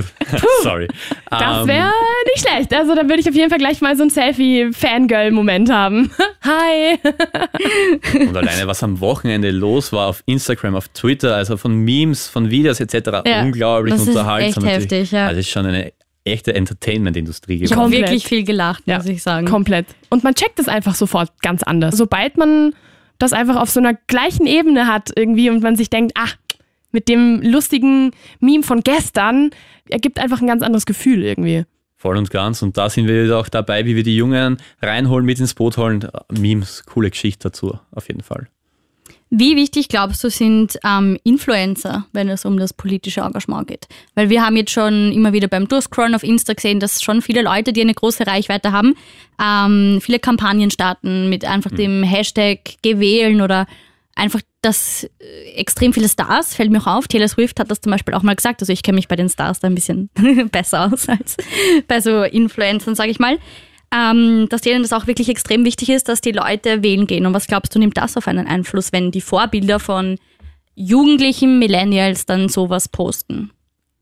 Sorry. 0.62 0.88
Das 1.30 1.66
wäre 1.66 1.86
ähm, 1.86 2.32
nicht 2.34 2.46
schlecht. 2.46 2.74
Also 2.74 2.94
da 2.94 3.02
würde 3.02 3.20
ich 3.20 3.28
auf 3.28 3.34
jeden 3.34 3.50
Fall 3.50 3.58
gleich 3.58 3.80
mal 3.80 3.96
so 3.96 4.02
ein 4.02 4.10
Selfie-Fangirl-Moment 4.10 5.70
haben. 5.70 6.07
Hi! 6.42 6.98
Und 8.26 8.36
alleine, 8.36 8.66
was 8.66 8.82
am 8.82 9.00
Wochenende 9.00 9.50
los 9.50 9.92
war 9.92 10.08
auf 10.08 10.22
Instagram, 10.26 10.74
auf 10.74 10.88
Twitter, 10.88 11.34
also 11.34 11.56
von 11.56 11.74
Memes, 11.76 12.28
von 12.28 12.50
Videos 12.50 12.80
etc., 12.80 13.22
ja, 13.26 13.42
unglaublich 13.42 13.94
das 13.94 14.08
unterhaltsam. 14.08 14.64
Ist 14.64 14.70
echt 14.70 14.80
heftig, 14.82 15.12
ja. 15.12 15.26
Also 15.26 15.40
es 15.40 15.46
ist 15.46 15.52
schon 15.52 15.66
eine 15.66 15.92
echte 16.24 16.54
Entertainment-Industrie 16.54 17.58
geworden. 17.58 17.72
Ich 17.72 17.76
habe 17.76 17.90
wirklich 17.90 18.26
viel 18.26 18.44
gelacht, 18.44 18.82
ja, 18.86 18.98
muss 18.98 19.06
ich 19.06 19.22
sagen. 19.22 19.46
Komplett. 19.46 19.86
Und 20.10 20.24
man 20.24 20.34
checkt 20.34 20.58
es 20.58 20.68
einfach 20.68 20.94
sofort 20.94 21.30
ganz 21.42 21.62
anders. 21.62 21.96
Sobald 21.96 22.36
man 22.36 22.74
das 23.18 23.32
einfach 23.32 23.56
auf 23.56 23.70
so 23.70 23.80
einer 23.80 23.94
gleichen 23.94 24.46
Ebene 24.46 24.86
hat 24.86 25.10
irgendwie 25.16 25.50
und 25.50 25.62
man 25.62 25.76
sich 25.76 25.90
denkt, 25.90 26.12
ach, 26.14 26.36
mit 26.92 27.08
dem 27.08 27.40
lustigen 27.42 28.12
Meme 28.40 28.62
von 28.62 28.80
gestern 28.80 29.50
ergibt 29.88 30.18
einfach 30.18 30.40
ein 30.40 30.46
ganz 30.46 30.62
anderes 30.62 30.86
Gefühl 30.86 31.22
irgendwie. 31.22 31.64
Voll 32.00 32.16
und 32.16 32.30
ganz. 32.30 32.62
Und 32.62 32.78
da 32.78 32.88
sind 32.88 33.08
wir 33.08 33.36
auch 33.36 33.48
dabei, 33.48 33.84
wie 33.84 33.96
wir 33.96 34.04
die 34.04 34.16
Jungen 34.16 34.58
reinholen, 34.80 35.26
mit 35.26 35.40
ins 35.40 35.54
Boot 35.54 35.76
holen. 35.76 36.08
Memes, 36.30 36.84
coole 36.86 37.10
Geschichte 37.10 37.48
dazu, 37.48 37.76
auf 37.90 38.06
jeden 38.06 38.22
Fall. 38.22 38.46
Wie 39.30 39.56
wichtig 39.56 39.88
glaubst 39.88 40.24
du 40.24 40.30
sind 40.30 40.78
ähm, 40.86 41.18
Influencer, 41.22 42.06
wenn 42.12 42.30
es 42.30 42.46
um 42.46 42.58
das 42.58 42.72
politische 42.72 43.20
Engagement 43.20 43.66
geht? 43.66 43.86
Weil 44.14 44.30
wir 44.30 44.42
haben 44.42 44.56
jetzt 44.56 44.70
schon 44.70 45.12
immer 45.12 45.32
wieder 45.34 45.48
beim 45.48 45.68
Durchscrollen 45.68 46.14
auf 46.14 46.22
Insta 46.22 46.54
gesehen, 46.54 46.80
dass 46.80 47.02
schon 47.02 47.20
viele 47.20 47.42
Leute, 47.42 47.74
die 47.74 47.82
eine 47.82 47.92
große 47.92 48.26
Reichweite 48.26 48.72
haben, 48.72 48.94
ähm, 49.42 49.98
viele 50.00 50.18
Kampagnen 50.18 50.70
starten 50.70 51.28
mit 51.28 51.44
einfach 51.44 51.72
mhm. 51.72 51.76
dem 51.76 52.02
Hashtag 52.04 52.60
gewählen 52.82 53.42
oder 53.42 53.66
einfach 54.18 54.40
dass 54.62 55.04
äh, 55.20 55.52
extrem 55.54 55.92
viele 55.92 56.08
Stars, 56.08 56.54
fällt 56.54 56.70
mir 56.70 56.80
auch 56.80 56.98
auf. 56.98 57.08
Taylor 57.08 57.28
Swift 57.28 57.60
hat 57.60 57.70
das 57.70 57.80
zum 57.80 57.92
Beispiel 57.92 58.14
auch 58.14 58.22
mal 58.22 58.34
gesagt. 58.34 58.60
Also 58.60 58.72
ich 58.72 58.82
kenne 58.82 58.96
mich 58.96 59.08
bei 59.08 59.16
den 59.16 59.28
Stars 59.28 59.60
da 59.60 59.68
ein 59.68 59.74
bisschen 59.74 60.10
besser 60.52 60.92
aus 60.92 61.08
als 61.08 61.36
bei 61.86 62.00
so 62.00 62.22
Influencern, 62.22 62.94
sage 62.94 63.10
ich 63.10 63.18
mal. 63.18 63.38
Ähm, 63.94 64.48
dass 64.50 64.60
denen 64.60 64.82
das 64.82 64.92
auch 64.92 65.06
wirklich 65.06 65.30
extrem 65.30 65.64
wichtig 65.64 65.88
ist, 65.88 66.08
dass 66.08 66.20
die 66.20 66.32
Leute 66.32 66.82
wählen 66.82 67.06
gehen. 67.06 67.24
Und 67.24 67.32
was 67.32 67.46
glaubst 67.46 67.74
du, 67.74 67.78
nimmt 67.78 67.96
das 67.96 68.18
auf 68.18 68.28
einen 68.28 68.46
Einfluss, 68.46 68.92
wenn 68.92 69.10
die 69.10 69.22
Vorbilder 69.22 69.80
von 69.80 70.18
jugendlichen 70.74 71.58
Millennials 71.58 72.26
dann 72.26 72.50
sowas 72.50 72.88
posten? 72.88 73.50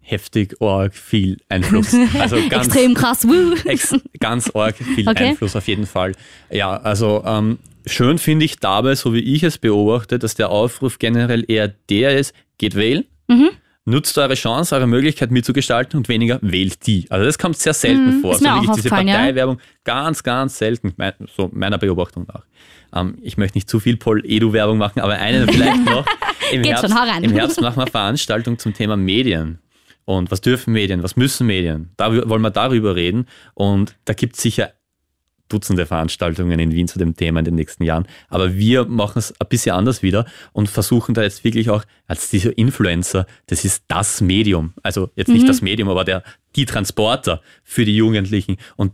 Heftig 0.06 0.60
arg 0.60 0.94
viel 0.94 1.38
Einfluss. 1.48 1.92
Also 2.18 2.36
ganz, 2.48 2.66
Extrem 2.66 2.94
krass. 2.94 3.26
Ex, 3.64 3.94
ganz 4.20 4.50
arg 4.54 4.76
viel 4.76 5.08
okay. 5.08 5.28
Einfluss 5.28 5.56
auf 5.56 5.66
jeden 5.68 5.86
Fall. 5.86 6.12
Ja, 6.50 6.76
also 6.76 7.22
ähm, 7.26 7.58
Schön 7.88 8.18
finde 8.18 8.44
ich 8.44 8.58
dabei, 8.58 8.96
so 8.96 9.14
wie 9.14 9.20
ich 9.20 9.44
es 9.44 9.58
beobachte, 9.58 10.18
dass 10.18 10.34
der 10.34 10.50
Aufruf 10.50 10.98
generell 10.98 11.44
eher 11.46 11.68
der 11.68 12.18
ist, 12.18 12.34
geht 12.58 12.74
wählen, 12.74 13.04
mhm. 13.28 13.50
nutzt 13.84 14.18
eure 14.18 14.34
Chance, 14.34 14.74
eure 14.74 14.88
Möglichkeit 14.88 15.30
mitzugestalten 15.30 15.96
und 15.96 16.08
weniger 16.08 16.40
wählt 16.42 16.84
die. 16.88 17.06
Also 17.10 17.24
das 17.24 17.38
kommt 17.38 17.56
sehr 17.56 17.74
selten 17.74 18.16
mhm, 18.16 18.20
vor. 18.22 18.34
so 18.34 18.44
wie 18.44 18.64
ich 18.64 18.70
diese 18.72 18.88
Parteiwerbung 18.88 19.58
ja. 19.58 19.64
ganz, 19.84 20.24
ganz 20.24 20.58
selten, 20.58 20.94
so 21.36 21.48
meiner 21.52 21.78
Beobachtung 21.78 22.26
nach. 22.26 22.44
Ähm, 22.92 23.18
ich 23.22 23.36
möchte 23.36 23.56
nicht 23.56 23.70
zu 23.70 23.78
viel 23.78 23.96
Pol-Edu-Werbung 23.96 24.78
machen, 24.78 25.00
aber 25.00 25.14
eine 25.14 25.46
vielleicht 25.46 25.84
noch. 25.84 26.04
Im, 26.50 26.64
Herbst, 26.64 26.92
schon, 26.92 27.22
Im 27.22 27.32
Herbst 27.32 27.60
machen 27.60 27.76
wir 27.76 27.86
Veranstaltung 27.86 28.58
zum 28.58 28.74
Thema 28.74 28.96
Medien. 28.96 29.60
Und 30.06 30.30
was 30.30 30.40
dürfen 30.40 30.72
Medien, 30.72 31.02
was 31.02 31.16
müssen 31.16 31.46
Medien? 31.46 31.90
Da 31.98 32.10
wollen 32.10 32.42
wir 32.42 32.50
darüber 32.50 32.96
reden. 32.96 33.26
Und 33.54 33.96
da 34.06 34.14
gibt 34.14 34.36
es 34.36 34.42
sicher 34.42 34.72
Dutzende 35.48 35.86
Veranstaltungen 35.86 36.58
in 36.58 36.72
Wien 36.72 36.88
zu 36.88 36.98
dem 36.98 37.14
Thema 37.14 37.38
in 37.38 37.44
den 37.44 37.54
nächsten 37.54 37.84
Jahren. 37.84 38.08
Aber 38.28 38.56
wir 38.56 38.84
machen 38.86 39.18
es 39.18 39.32
ein 39.40 39.46
bisschen 39.48 39.76
anders 39.76 40.02
wieder 40.02 40.26
und 40.52 40.68
versuchen 40.68 41.14
da 41.14 41.22
jetzt 41.22 41.44
wirklich 41.44 41.70
auch 41.70 41.84
als 42.08 42.30
diese 42.30 42.50
Influencer, 42.50 43.26
das 43.46 43.64
ist 43.64 43.84
das 43.86 44.20
Medium. 44.20 44.74
Also 44.82 45.10
jetzt 45.14 45.28
nicht 45.28 45.44
mhm. 45.44 45.48
das 45.48 45.62
Medium, 45.62 45.88
aber 45.88 46.04
der, 46.04 46.24
die 46.56 46.66
Transporter 46.66 47.42
für 47.62 47.84
die 47.84 47.94
Jugendlichen. 47.94 48.56
Und 48.74 48.92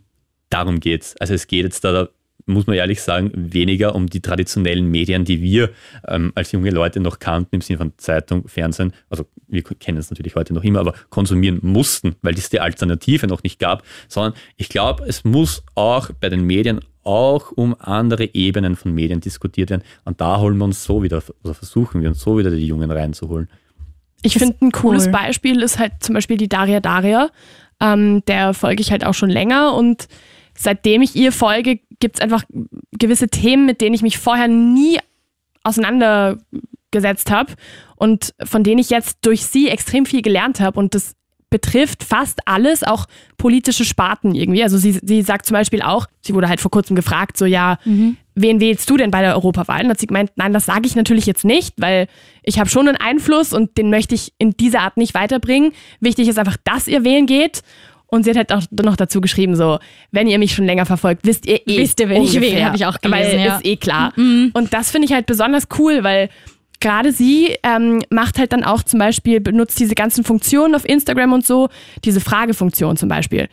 darum 0.50 0.80
geht's. 0.80 1.16
Also 1.18 1.32
es 1.32 1.46
geht 1.46 1.64
jetzt 1.64 1.84
da 1.84 2.10
muss 2.46 2.66
man 2.66 2.76
ehrlich 2.76 3.02
sagen, 3.02 3.30
weniger 3.34 3.94
um 3.94 4.08
die 4.08 4.20
traditionellen 4.20 4.90
Medien, 4.90 5.24
die 5.24 5.40
wir 5.42 5.70
ähm, 6.06 6.32
als 6.34 6.52
junge 6.52 6.70
Leute 6.70 7.00
noch 7.00 7.18
kannten, 7.18 7.56
im 7.56 7.60
Sinne 7.60 7.78
von 7.78 7.92
Zeitung, 7.96 8.48
Fernsehen, 8.48 8.92
also 9.10 9.26
wir 9.48 9.62
kennen 9.62 9.98
es 9.98 10.10
natürlich 10.10 10.34
heute 10.34 10.54
noch 10.54 10.64
immer, 10.64 10.80
aber 10.80 10.94
konsumieren 11.10 11.60
mussten, 11.62 12.16
weil 12.22 12.34
es 12.34 12.50
die 12.50 12.60
Alternative 12.60 13.26
noch 13.26 13.42
nicht 13.42 13.58
gab, 13.58 13.82
sondern 14.08 14.34
ich 14.56 14.68
glaube, 14.68 15.04
es 15.06 15.24
muss 15.24 15.62
auch 15.74 16.10
bei 16.20 16.28
den 16.28 16.44
Medien 16.46 16.80
auch 17.04 17.52
um 17.52 17.74
andere 17.78 18.34
Ebenen 18.34 18.76
von 18.76 18.94
Medien 18.94 19.20
diskutiert 19.20 19.70
werden. 19.70 19.82
Und 20.04 20.20
da 20.20 20.38
holen 20.38 20.56
wir 20.56 20.64
uns 20.64 20.84
so 20.84 21.02
wieder, 21.02 21.22
oder 21.42 21.54
versuchen 21.54 22.00
wir 22.00 22.08
uns 22.08 22.20
so 22.20 22.38
wieder 22.38 22.50
die 22.50 22.66
Jungen 22.66 22.90
reinzuholen. 22.90 23.48
Ich 24.22 24.34
finde 24.34 24.56
ein 24.60 24.70
cooles 24.70 25.06
cool. 25.06 25.12
Beispiel 25.12 25.62
ist 25.62 25.78
halt 25.78 25.94
zum 26.00 26.14
Beispiel 26.14 26.36
die 26.36 26.48
Daria 26.48 26.80
Daria. 26.80 27.30
Ähm, 27.80 28.22
der 28.26 28.54
folge 28.54 28.80
ich 28.80 28.92
halt 28.92 29.04
auch 29.04 29.14
schon 29.14 29.30
länger 29.30 29.74
und 29.74 30.06
seitdem 30.56 31.02
ich 31.02 31.16
ihr 31.16 31.32
folge, 31.32 31.80
gibt 32.00 32.16
es 32.16 32.20
einfach 32.20 32.44
gewisse 32.98 33.28
Themen, 33.28 33.66
mit 33.66 33.80
denen 33.80 33.94
ich 33.94 34.02
mich 34.02 34.18
vorher 34.18 34.48
nie 34.48 34.98
auseinandergesetzt 35.64 37.30
habe 37.30 37.52
und 37.96 38.34
von 38.44 38.64
denen 38.64 38.80
ich 38.80 38.90
jetzt 38.90 39.18
durch 39.22 39.44
sie 39.46 39.68
extrem 39.68 40.06
viel 40.06 40.22
gelernt 40.22 40.60
habe 40.60 40.78
und 40.78 40.94
das 40.94 41.14
betrifft 41.52 42.02
fast 42.02 42.40
alles, 42.48 42.82
auch 42.82 43.06
politische 43.36 43.84
Sparten 43.84 44.34
irgendwie. 44.34 44.64
Also 44.64 44.78
sie, 44.78 44.98
sie 45.02 45.22
sagt 45.22 45.46
zum 45.46 45.54
Beispiel 45.54 45.82
auch, 45.82 46.06
sie 46.22 46.34
wurde 46.34 46.48
halt 46.48 46.60
vor 46.60 46.70
kurzem 46.72 46.96
gefragt, 46.96 47.36
so 47.36 47.44
ja, 47.44 47.78
mhm. 47.84 48.16
wen 48.34 48.58
wählst 48.58 48.90
du 48.90 48.96
denn 48.96 49.12
bei 49.12 49.20
der 49.20 49.34
Europawahl? 49.34 49.84
Und 49.84 49.90
hat 49.90 50.00
sie 50.00 50.06
gemeint, 50.06 50.32
nein, 50.34 50.52
das 50.52 50.66
sage 50.66 50.86
ich 50.86 50.96
natürlich 50.96 51.26
jetzt 51.26 51.44
nicht, 51.44 51.74
weil 51.78 52.08
ich 52.42 52.58
habe 52.58 52.70
schon 52.70 52.88
einen 52.88 52.96
Einfluss 52.96 53.52
und 53.52 53.76
den 53.76 53.90
möchte 53.90 54.14
ich 54.16 54.32
in 54.38 54.52
dieser 54.52 54.80
Art 54.80 54.96
nicht 54.96 55.14
weiterbringen. 55.14 55.72
Wichtig 56.00 56.26
ist 56.26 56.38
einfach, 56.38 56.56
dass 56.64 56.88
ihr 56.88 57.04
wählen 57.04 57.26
geht. 57.26 57.62
Und 58.12 58.24
sie 58.24 58.30
hat 58.30 58.36
halt 58.36 58.52
auch 58.52 58.62
noch 58.84 58.96
dazu 58.96 59.22
geschrieben, 59.22 59.56
so, 59.56 59.78
wenn 60.10 60.26
ihr 60.26 60.38
mich 60.38 60.52
schon 60.52 60.66
länger 60.66 60.84
verfolgt, 60.84 61.22
wisst 61.24 61.46
ihr 61.46 61.66
eh. 61.66 61.78
Wisst 61.78 61.98
ihr, 61.98 62.10
wenn 62.10 62.20
ungefähr, 62.20 62.42
ich 62.42 62.52
wähle, 62.52 62.64
habe 62.66 62.76
ich 62.76 62.84
auch 62.84 63.00
gelesen. 63.00 63.38
Weil 63.38 63.46
ja. 63.46 63.56
ist 63.56 63.64
eh 63.64 63.76
klar. 63.76 64.12
Mhm. 64.16 64.50
Und 64.52 64.74
das 64.74 64.90
finde 64.90 65.06
ich 65.06 65.14
halt 65.14 65.24
besonders 65.24 65.66
cool, 65.78 66.04
weil 66.04 66.28
gerade 66.78 67.10
sie 67.10 67.56
ähm, 67.62 68.02
macht 68.10 68.38
halt 68.38 68.52
dann 68.52 68.64
auch 68.64 68.82
zum 68.82 68.98
Beispiel, 68.98 69.40
benutzt 69.40 69.80
diese 69.80 69.94
ganzen 69.94 70.24
Funktionen 70.24 70.74
auf 70.74 70.86
Instagram 70.86 71.32
und 71.32 71.46
so, 71.46 71.70
diese 72.04 72.20
Fragefunktion 72.20 72.98
zum 72.98 73.08
Beispiel. 73.08 73.48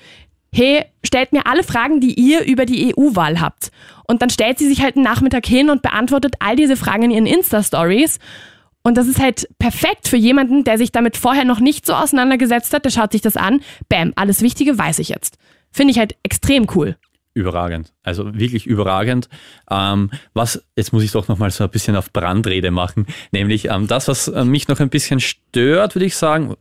Hey, 0.53 0.83
stellt 1.05 1.31
mir 1.31 1.47
alle 1.47 1.63
Fragen, 1.63 2.01
die 2.01 2.15
ihr 2.15 2.43
über 2.43 2.65
die 2.65 2.93
EU-Wahl 2.93 3.39
habt. 3.39 3.71
Und 4.09 4.21
dann 4.21 4.29
stellt 4.29 4.59
sie 4.59 4.67
sich 4.67 4.81
halt 4.81 4.97
einen 4.97 5.05
Nachmittag 5.05 5.45
hin 5.45 5.69
und 5.69 5.83
beantwortet 5.83 6.35
all 6.39 6.57
diese 6.57 6.75
Fragen 6.75 7.03
in 7.03 7.11
ihren 7.11 7.27
Insta-Stories. 7.27 8.19
Und 8.89 8.95
das 8.95 9.08
ist 9.08 9.19
halt 9.19 9.47
perfekt 9.60 10.08
für 10.08 10.17
jemanden, 10.17 10.63
der 10.63 10.80
sich 10.80 10.91
damit 10.91 11.15
vorher 11.15 11.45
noch 11.45 11.60
nicht 11.60 11.86
so 11.86 11.93
auseinandergesetzt 11.93 12.73
hat. 12.73 12.86
Der 12.86 12.89
schaut 12.89 13.12
sich 13.12 13.21
das 13.21 13.38
an. 13.38 13.62
Bam, 13.88 14.13
alles 14.15 14.41
Wichtige 14.41 14.80
weiß 14.80 14.97
ich 14.97 15.10
jetzt. 15.10 15.38
Finde 15.71 15.91
ich 15.91 15.99
halt 15.99 16.15
extrem 16.23 16.65
cool. 16.73 16.97
Überragend. 17.39 17.93
Also 18.04 18.38
wirklich 18.38 18.67
überragend. 18.67 19.30
Ähm, 19.71 20.12
was, 20.34 20.62
jetzt 20.75 20.91
muss 20.91 21.04
ich 21.04 21.12
doch 21.13 21.30
nochmal 21.30 21.52
so 21.52 21.63
ein 21.63 21.69
bisschen 21.69 21.95
auf 21.95 22.12
Brandrede 22.12 22.69
machen, 22.69 23.08
nämlich 23.32 23.69
ähm, 23.69 23.88
das, 23.88 24.10
was 24.10 24.28
äh, 24.28 24.43
mich 24.43 24.67
noch 24.67 24.82
ein 24.82 24.89
bisschen 24.89 25.21
stört, 25.21 25.95
würde 25.95 26.06
ich 26.06 26.17
sagen, 26.17 26.56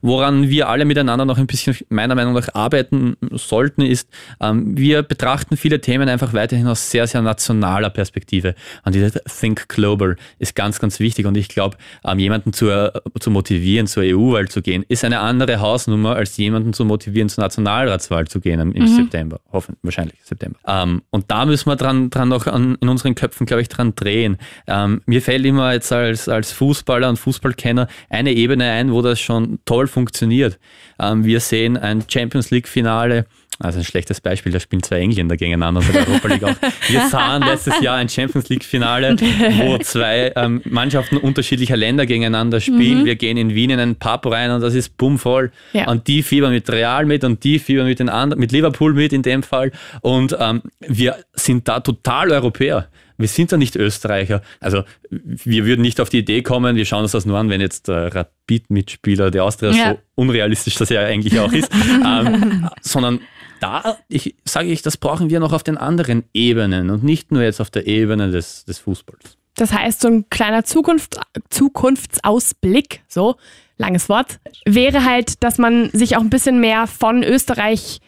woran 0.00 0.48
wir 0.48 0.70
alle 0.70 0.86
miteinander 0.86 1.26
noch 1.26 1.36
ein 1.36 1.46
bisschen 1.46 1.76
meiner 1.90 2.14
Meinung 2.14 2.32
nach 2.32 2.54
arbeiten 2.54 3.18
sollten, 3.32 3.82
ist, 3.82 4.08
ähm, 4.40 4.78
wir 4.78 5.02
betrachten 5.02 5.58
viele 5.58 5.82
Themen 5.82 6.08
einfach 6.08 6.32
weiterhin 6.32 6.68
aus 6.68 6.90
sehr, 6.90 7.06
sehr 7.06 7.20
nationaler 7.20 7.90
Perspektive. 7.90 8.54
Und 8.86 8.94
diese 8.94 9.20
Think 9.24 9.68
Global 9.68 10.16
ist 10.38 10.54
ganz, 10.54 10.78
ganz 10.78 11.00
wichtig. 11.00 11.26
Und 11.26 11.36
ich 11.36 11.48
glaube, 11.48 11.76
ähm, 12.02 12.18
jemanden 12.18 12.54
zu, 12.54 12.70
äh, 12.70 12.98
zu 13.20 13.30
motivieren, 13.30 13.86
zur 13.86 14.04
EU-Wahl 14.04 14.48
zu 14.48 14.62
gehen, 14.62 14.86
ist 14.88 15.04
eine 15.04 15.20
andere 15.20 15.60
Hausnummer, 15.60 16.16
als 16.16 16.34
jemanden 16.38 16.72
zu 16.72 16.86
motivieren, 16.86 17.28
zur 17.28 17.44
Nationalratswahl 17.44 18.26
zu 18.26 18.40
gehen 18.40 18.58
im, 18.58 18.72
im 18.72 18.84
mhm. 18.84 18.96
September. 18.96 19.40
Hoffen, 19.52 19.76
wahrscheinlich 19.82 19.97
September. 20.22 20.58
Ähm, 20.66 21.02
und 21.10 21.30
da 21.30 21.46
müssen 21.46 21.70
wir 21.70 21.76
dran, 21.76 22.10
dran 22.10 22.28
noch 22.28 22.46
an, 22.46 22.76
in 22.80 22.88
unseren 22.88 23.14
Köpfen, 23.14 23.46
glaube 23.46 23.62
ich, 23.62 23.68
dran 23.68 23.94
drehen. 23.94 24.38
Ähm, 24.66 25.02
mir 25.06 25.22
fällt 25.22 25.44
immer 25.44 25.72
jetzt 25.72 25.92
als, 25.92 26.28
als 26.28 26.52
Fußballer 26.52 27.08
und 27.08 27.18
Fußballkenner 27.18 27.88
eine 28.08 28.32
Ebene 28.32 28.70
ein, 28.70 28.92
wo 28.92 29.02
das 29.02 29.20
schon 29.20 29.58
toll 29.64 29.86
funktioniert. 29.86 30.58
Ähm, 30.98 31.24
wir 31.24 31.40
sehen 31.40 31.76
ein 31.76 32.04
Champions 32.08 32.50
League-Finale 32.50 33.26
also 33.60 33.78
ein 33.78 33.84
schlechtes 33.84 34.20
Beispiel, 34.20 34.52
da 34.52 34.60
spielen 34.60 34.82
zwei 34.82 35.00
Engländer 35.00 35.36
gegeneinander 35.36 35.80
bei 35.80 35.92
der 35.92 36.08
Europa 36.08 36.28
League 36.28 36.44
auch. 36.44 36.56
Wir 36.88 37.08
sahen 37.08 37.42
letztes 37.42 37.80
Jahr 37.80 37.96
ein 37.96 38.08
Champions 38.08 38.48
League-Finale, 38.48 39.16
wo 39.58 39.78
zwei 39.78 40.32
ähm, 40.36 40.62
Mannschaften 40.64 41.16
unterschiedlicher 41.16 41.76
Länder 41.76 42.06
gegeneinander 42.06 42.60
spielen. 42.60 43.00
Mhm. 43.00 43.04
Wir 43.04 43.16
gehen 43.16 43.36
in 43.36 43.54
Wien 43.54 43.70
in 43.70 43.80
einen 43.80 43.96
Pub 43.96 44.26
rein 44.26 44.52
und 44.52 44.60
das 44.60 44.74
ist 44.74 44.96
bummvoll. 44.96 45.50
Ja. 45.72 45.90
Und 45.90 46.06
die 46.06 46.22
fiebern 46.22 46.52
mit 46.52 46.70
Real 46.70 47.04
mit 47.04 47.24
und 47.24 47.42
die 47.42 47.58
fiebern 47.58 47.86
mit 47.86 47.98
den 47.98 48.08
anderen, 48.08 48.38
mit 48.38 48.52
Liverpool 48.52 48.94
mit 48.94 49.12
in 49.12 49.22
dem 49.22 49.42
Fall. 49.42 49.72
Und 50.02 50.36
ähm, 50.38 50.62
wir 50.78 51.16
sind 51.32 51.66
da 51.66 51.80
total 51.80 52.30
Europäer. 52.30 52.88
Wir 53.16 53.26
sind 53.26 53.50
da 53.50 53.56
nicht 53.56 53.74
Österreicher. 53.74 54.42
Also 54.60 54.84
wir 55.10 55.66
würden 55.66 55.82
nicht 55.82 56.00
auf 56.00 56.08
die 56.08 56.18
Idee 56.18 56.42
kommen, 56.42 56.76
wir 56.76 56.84
schauen 56.84 57.02
uns 57.02 57.10
das 57.10 57.26
nur 57.26 57.36
an, 57.36 57.50
wenn 57.50 57.60
jetzt 57.60 57.88
der 57.88 58.14
Rapid-Mitspieler 58.14 59.32
der 59.32 59.42
Austria 59.42 59.72
ja. 59.72 59.90
so 59.90 59.98
unrealistisch 60.14 60.76
das 60.76 60.88
ja 60.90 61.00
eigentlich 61.00 61.40
auch 61.40 61.52
ist, 61.52 61.72
ähm, 62.06 62.70
sondern 62.80 63.18
da 63.60 63.98
ich, 64.08 64.34
sage 64.44 64.68
ich, 64.68 64.82
das 64.82 64.96
brauchen 64.96 65.30
wir 65.30 65.40
noch 65.40 65.52
auf 65.52 65.62
den 65.62 65.76
anderen 65.76 66.24
Ebenen 66.32 66.90
und 66.90 67.04
nicht 67.04 67.32
nur 67.32 67.42
jetzt 67.42 67.60
auf 67.60 67.70
der 67.70 67.86
Ebene 67.86 68.30
des, 68.30 68.64
des 68.64 68.78
Fußballs. 68.78 69.36
Das 69.54 69.72
heißt, 69.72 70.00
so 70.00 70.08
ein 70.08 70.30
kleiner 70.30 70.64
Zukunft, 70.64 71.18
Zukunftsausblick, 71.50 73.02
so 73.08 73.36
langes 73.76 74.08
Wort, 74.08 74.38
wäre 74.64 75.04
halt, 75.04 75.42
dass 75.42 75.58
man 75.58 75.90
sich 75.90 76.16
auch 76.16 76.20
ein 76.20 76.30
bisschen 76.30 76.60
mehr 76.60 76.86
von 76.86 77.22
Österreich 77.24 78.00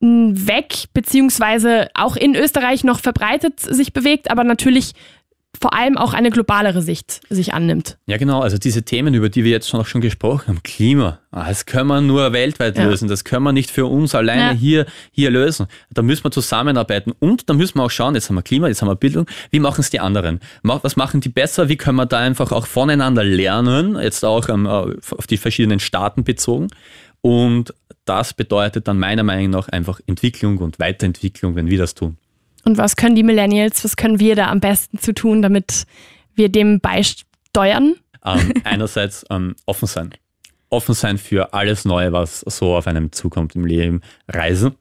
weg, 0.00 0.86
beziehungsweise 0.92 1.88
auch 1.94 2.16
in 2.16 2.34
Österreich 2.34 2.82
noch 2.82 2.98
verbreitet 2.98 3.60
sich 3.60 3.92
bewegt, 3.92 4.30
aber 4.30 4.42
natürlich 4.42 4.92
vor 5.60 5.74
allem 5.74 5.98
auch 5.98 6.14
eine 6.14 6.30
globalere 6.30 6.82
Sicht 6.82 7.20
sich 7.28 7.52
annimmt. 7.52 7.98
Ja, 8.06 8.16
genau. 8.16 8.40
Also 8.40 8.58
diese 8.58 8.82
Themen, 8.84 9.14
über 9.14 9.28
die 9.28 9.44
wir 9.44 9.50
jetzt 9.50 9.68
schon 9.68 9.80
auch 9.80 9.86
schon 9.86 10.00
gesprochen 10.00 10.48
haben, 10.48 10.62
Klima, 10.62 11.18
ah, 11.30 11.48
das 11.48 11.66
können 11.66 11.88
wir 11.88 12.00
nur 12.00 12.32
weltweit 12.32 12.78
ja. 12.78 12.84
lösen. 12.84 13.06
Das 13.08 13.24
können 13.24 13.44
wir 13.44 13.52
nicht 13.52 13.70
für 13.70 13.86
uns 13.86 14.14
alleine 14.14 14.52
ja. 14.52 14.58
hier, 14.58 14.86
hier 15.12 15.30
lösen. 15.30 15.66
Da 15.90 16.02
müssen 16.02 16.24
wir 16.24 16.30
zusammenarbeiten 16.30 17.12
und 17.18 17.50
da 17.50 17.54
müssen 17.54 17.78
wir 17.78 17.84
auch 17.84 17.90
schauen, 17.90 18.14
jetzt 18.14 18.28
haben 18.28 18.36
wir 18.36 18.42
Klima, 18.42 18.68
jetzt 18.68 18.80
haben 18.80 18.88
wir 18.88 18.96
Bildung, 18.96 19.26
wie 19.50 19.60
machen 19.60 19.82
es 19.82 19.90
die 19.90 20.00
anderen? 20.00 20.40
Was 20.62 20.96
machen 20.96 21.20
die 21.20 21.28
besser? 21.28 21.68
Wie 21.68 21.76
können 21.76 21.96
wir 21.96 22.06
da 22.06 22.18
einfach 22.18 22.50
auch 22.50 22.66
voneinander 22.66 23.22
lernen? 23.22 23.96
Jetzt 24.00 24.24
auch 24.24 24.48
ähm, 24.48 24.66
auf 24.66 25.26
die 25.28 25.36
verschiedenen 25.36 25.80
Staaten 25.80 26.24
bezogen. 26.24 26.68
Und 27.20 27.74
das 28.04 28.32
bedeutet 28.32 28.88
dann 28.88 28.98
meiner 28.98 29.22
Meinung 29.22 29.50
nach 29.50 29.68
einfach 29.68 30.00
Entwicklung 30.06 30.58
und 30.58 30.80
Weiterentwicklung, 30.80 31.54
wenn 31.54 31.70
wir 31.70 31.78
das 31.78 31.94
tun. 31.94 32.16
Und 32.64 32.78
was 32.78 32.96
können 32.96 33.14
die 33.14 33.22
Millennials, 33.22 33.84
was 33.84 33.96
können 33.96 34.20
wir 34.20 34.36
da 34.36 34.48
am 34.48 34.60
besten 34.60 34.98
zu 34.98 35.12
tun, 35.12 35.42
damit 35.42 35.84
wir 36.34 36.48
dem 36.48 36.80
beisteuern? 36.80 37.94
Ähm, 38.24 38.52
einerseits 38.64 39.24
ähm, 39.30 39.56
offen 39.66 39.86
sein. 39.86 40.10
Offen 40.70 40.94
sein 40.94 41.18
für 41.18 41.52
alles 41.52 41.84
Neue, 41.84 42.12
was 42.12 42.40
so 42.40 42.74
auf 42.74 42.86
einem 42.86 43.12
zukommt 43.12 43.54
im 43.54 43.66
Leben. 43.66 44.00
Reisen. 44.28 44.76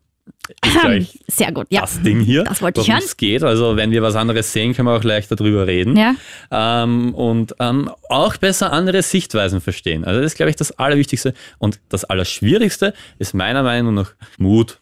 Ist 0.64 0.80
gleich 0.80 1.20
Sehr 1.28 1.52
gut, 1.52 1.68
ja. 1.70 1.82
Das 1.82 2.02
Ding 2.02 2.20
hier. 2.20 2.44
Das 2.44 2.62
wollte 2.62 2.82
ich 2.82 2.90
hören. 2.90 3.02
Es 3.04 3.18
geht. 3.18 3.44
Also, 3.44 3.76
wenn 3.76 3.92
wir 3.92 4.02
was 4.02 4.16
anderes 4.16 4.54
sehen, 4.54 4.74
können 4.74 4.88
wir 4.88 4.96
auch 4.96 5.04
leichter 5.04 5.36
darüber 5.36 5.68
reden. 5.68 5.96
Ja. 5.98 6.16
Ähm, 6.52 7.14
und 7.14 7.56
ähm, 7.60 7.90
auch 8.10 8.38
besser 8.38 8.72
andere 8.72 9.02
Sichtweisen 9.02 9.62
verstehen. 9.62 10.06
Also, 10.06 10.22
das 10.22 10.34
ist, 10.34 10.38
glaube 10.38 10.50
ich, 10.50 10.56
das 10.56 10.72
Allerwichtigste. 10.78 11.34
Und 11.58 11.80
das 11.90 12.06
Allerschwierigste 12.06 12.94
ist 13.20 13.34
meiner 13.34 13.64
Meinung 13.64 13.94
nach 13.94 14.14
Mut 14.38 14.80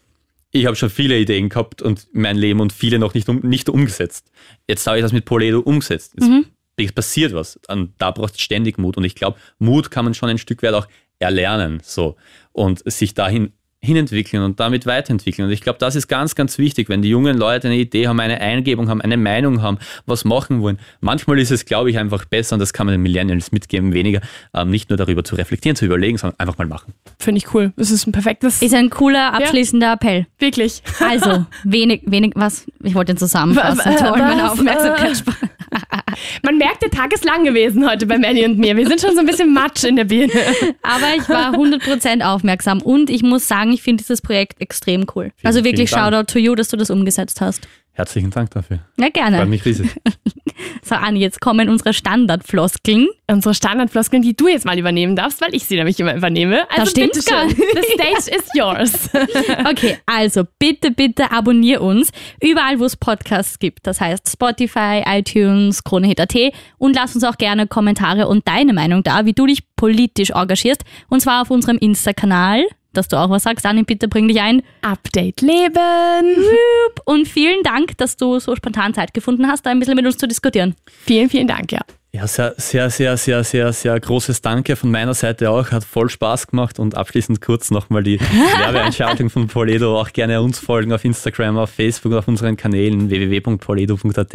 ich 0.52 0.66
habe 0.66 0.76
schon 0.76 0.90
viele 0.90 1.18
Ideen 1.18 1.50
gehabt 1.50 1.82
und 1.82 2.08
mein 2.12 2.38
Leben 2.38 2.60
und 2.60 2.74
viele 2.74 3.00
noch 3.00 3.14
nicht, 3.14 3.30
um, 3.30 3.40
nicht 3.42 3.70
umgesetzt. 3.70 4.32
Jetzt 4.68 4.86
habe 4.88 4.98
ich 4.98 5.04
das 5.04 5.14
mit 5.14 5.26
Poledo 5.26 5.60
umgesetzt. 5.60 6.14
Jetzt 6.20 6.30
mhm. 6.30 6.46
passiert 6.96 7.34
was. 7.34 7.60
Und 7.68 7.94
da 8.00 8.12
braucht 8.12 8.36
es 8.36 8.42
ständig 8.42 8.78
Mut. 8.78 8.98
Und 8.98 9.04
ich 9.04 9.16
glaube, 9.16 9.38
Mut 9.60 9.92
kann 9.92 10.06
man 10.06 10.14
schon 10.14 10.30
ein 10.30 10.38
Stück 10.38 10.64
weit 10.64 10.74
auch 10.74 10.88
erlernen. 11.20 11.82
So. 11.84 12.16
Und 12.52 12.82
sich 12.92 13.14
dahin 13.14 13.54
hinentwickeln 13.82 14.44
und 14.44 14.60
damit 14.60 14.86
weiterentwickeln. 14.86 15.48
Und 15.48 15.54
ich 15.54 15.62
glaube, 15.62 15.80
das 15.80 15.96
ist 15.96 16.08
ganz, 16.08 16.36
ganz 16.36 16.58
wichtig, 16.58 16.90
wenn 16.90 17.02
die 17.02 17.10
jungen 17.10 17.38
Leute 17.38 17.68
eine 17.68 17.78
Idee 17.78 18.08
haben, 18.08 18.20
eine 18.20 18.42
Eingebung 18.42 18.90
haben, 18.90 19.02
eine 19.02 19.16
Meinung 19.16 19.62
haben, 19.62 19.78
was 20.06 20.26
machen 20.26 20.62
wollen. 20.62 20.80
Manchmal 21.00 21.40
ist 21.40 21.52
es, 21.52 21.64
glaube 21.64 21.90
ich, 21.90 21.98
einfach 21.98 22.26
besser, 22.26 22.56
und 22.56 22.60
das 22.60 22.74
kann 22.74 22.88
man 22.88 22.94
den 22.94 23.02
Millennials 23.02 23.52
mitgeben, 23.54 23.94
weniger 23.94 24.20
ähm, 24.54 24.70
nicht 24.70 24.90
nur 24.90 24.98
darüber 24.98 25.24
zu 25.24 25.36
reflektieren, 25.36 25.78
zu 25.78 25.86
überlegen, 25.86 26.18
sondern 26.18 26.40
einfach 26.40 26.58
mal 26.58 26.68
machen. 26.68 26.94
Finde 27.20 27.38
ich 27.38 27.54
cool. 27.54 27.72
Das 27.78 27.90
ist 27.90 28.06
ein 28.06 28.12
perfektes... 28.12 28.62
Ist 28.62 28.74
ein 28.74 28.90
cooler, 28.90 29.34
abschließender 29.34 29.88
ja. 29.88 29.94
Appell. 29.94 30.28
Wirklich. 30.40 30.84
Also, 31.00 31.46
wenig, 31.64 32.02
wenig, 32.06 32.34
was? 32.36 32.66
Ich 32.84 32.96
wollte 32.96 33.14
den 33.14 33.18
zusammenfassen. 33.18 33.96
Toll, 33.98 34.18
meine 34.18 34.52
Aufmerksamkeit. 34.52 35.24
Man 36.44 36.58
merkt, 36.58 36.82
der 36.82 36.90
Tag 36.90 37.14
ist 37.14 37.24
lang 37.26 37.44
gewesen 37.44 37.90
heute 37.90 38.06
bei 38.06 38.18
Melly 38.18 38.46
und 38.46 38.58
mir. 38.58 38.76
Wir 38.76 38.88
sind 38.88 39.02
schon 39.02 39.14
so 39.14 39.20
ein 39.20 39.26
bisschen 39.26 39.54
matsch 39.54 39.84
in 39.84 39.96
der 39.96 40.06
Birne. 40.06 40.34
Aber 40.82 41.16
ich 41.16 41.28
war 41.30 41.54
100% 41.54 42.24
aufmerksam 42.24 42.82
und 42.82 43.10
ich 43.10 43.24
muss 43.24 43.48
sagen, 43.48 43.69
ich 43.72 43.82
finde 43.82 44.04
dieses 44.04 44.22
Projekt 44.22 44.62
extrem 44.62 45.06
cool. 45.16 45.32
Vielen, 45.36 45.48
also 45.48 45.64
wirklich 45.64 45.90
Shoutout 45.90 46.32
to 46.32 46.40
you, 46.40 46.56
dass 46.56 46.70
du 46.70 46.78
das 46.78 46.90
umgesetzt 46.90 47.42
hast. 47.42 47.68
Herzlichen 47.94 48.32
Dank 48.32 48.52
dafür. 48.52 48.80
Ja, 48.98 49.06
Freut 49.06 49.14
gerne. 49.14 49.46
mich 49.46 49.66
riesig. 49.66 49.90
So, 50.84 50.96
Anni, 50.96 51.20
jetzt 51.20 51.40
kommen 51.42 51.70
unsere 51.70 51.94
Standardfloskeln. 51.94 53.08
Unsere 53.28 53.54
Standardfloskeln, 53.54 54.22
die 54.22 54.36
du 54.36 54.48
jetzt 54.48 54.66
mal 54.66 54.78
übernehmen 54.78 55.16
darfst, 55.16 55.42
weil 55.42 55.54
ich 55.54 55.66
sie 55.66 55.76
nämlich 55.76 56.00
immer 56.00 56.16
übernehme. 56.16 56.70
Also 56.70 56.92
stimmt 56.92 57.14
bitte 57.14 57.30
gar 57.30 57.50
schön. 57.50 57.58
The 57.58 57.94
stage 57.94 58.38
is 58.38 58.50
yours. 58.54 59.10
Okay, 59.70 59.98
also 60.06 60.44
bitte, 60.58 60.92
bitte 60.92 61.32
abonnier 61.32 61.82
uns 61.82 62.12
überall, 62.42 62.80
wo 62.80 62.86
es 62.86 62.96
Podcasts 62.96 63.60
gibt. 63.60 63.86
Das 63.86 64.02
heißt 64.02 64.30
Spotify, 64.30 65.04
iTunes, 65.06 65.84
KroneHit.at 65.84 66.36
und 66.78 66.96
lass 66.96 67.16
uns 67.16 67.24
auch 67.24 67.38
gerne 67.38 67.68
Kommentare 67.68 68.28
und 68.28 68.48
deine 68.48 68.74
Meinung 68.74 69.04
da, 69.04 69.26
wie 69.26 69.34
du 69.34 69.46
dich 69.46 69.64
politisch 69.76 70.32
engagierst. 70.32 70.84
Und 71.08 71.22
zwar 71.22 71.42
auf 71.42 71.52
unserem 71.52 71.78
Insta-Kanal, 71.78 72.64
dass 72.94 73.08
du 73.08 73.18
auch 73.18 73.30
was 73.30 73.44
sagst. 73.44 73.66
Anni, 73.66 73.84
bitte 73.84 74.08
bring 74.08 74.28
dich 74.28 74.42
ein. 74.42 74.62
Update 74.82 75.42
Leben. 75.42 76.44
Und 77.06 77.28
vielen 77.28 77.64
Dank, 77.64 77.98
dass 77.98 78.18
du 78.18 78.40
so 78.40 78.56
spontan 78.56 78.94
Zeit 78.94 79.14
gefunden 79.14 79.48
hast, 79.48 79.66
da 79.66 79.72
ein 79.72 79.80
bisschen 79.80 79.96
mit 79.96 80.06
uns 80.06 80.18
zu 80.18 80.28
diskutieren. 80.28 80.76
Vielen, 80.86 81.30
vielen 81.30 81.48
Dank, 81.48 81.72
ja. 81.72 81.82
Ja, 82.12 82.26
sehr, 82.26 82.56
sehr, 82.58 82.90
sehr, 82.90 83.18
sehr, 83.18 83.44
sehr, 83.44 83.72
sehr 83.72 84.00
großes 84.00 84.42
Danke 84.42 84.76
von 84.76 84.90
meiner 84.90 85.14
Seite 85.14 85.52
auch. 85.52 85.70
Hat 85.70 85.84
voll 85.84 86.10
Spaß 86.10 86.48
gemacht 86.48 86.80
und 86.80 86.96
abschließend 86.96 87.40
kurz 87.40 87.70
nochmal 87.70 88.02
die 88.02 88.20
Werbeeinschaltung 88.58 89.30
von 89.30 89.46
Poledo. 89.46 90.00
Auch 90.00 90.12
gerne 90.12 90.42
uns 90.42 90.58
folgen 90.58 90.92
auf 90.92 91.06
Instagram, 91.06 91.60
auf 91.60 91.70
Facebook, 91.70 92.14
auf 92.14 92.28
unseren 92.28 92.58
Kanälen 92.58 93.12
www.poledo.at 93.12 94.34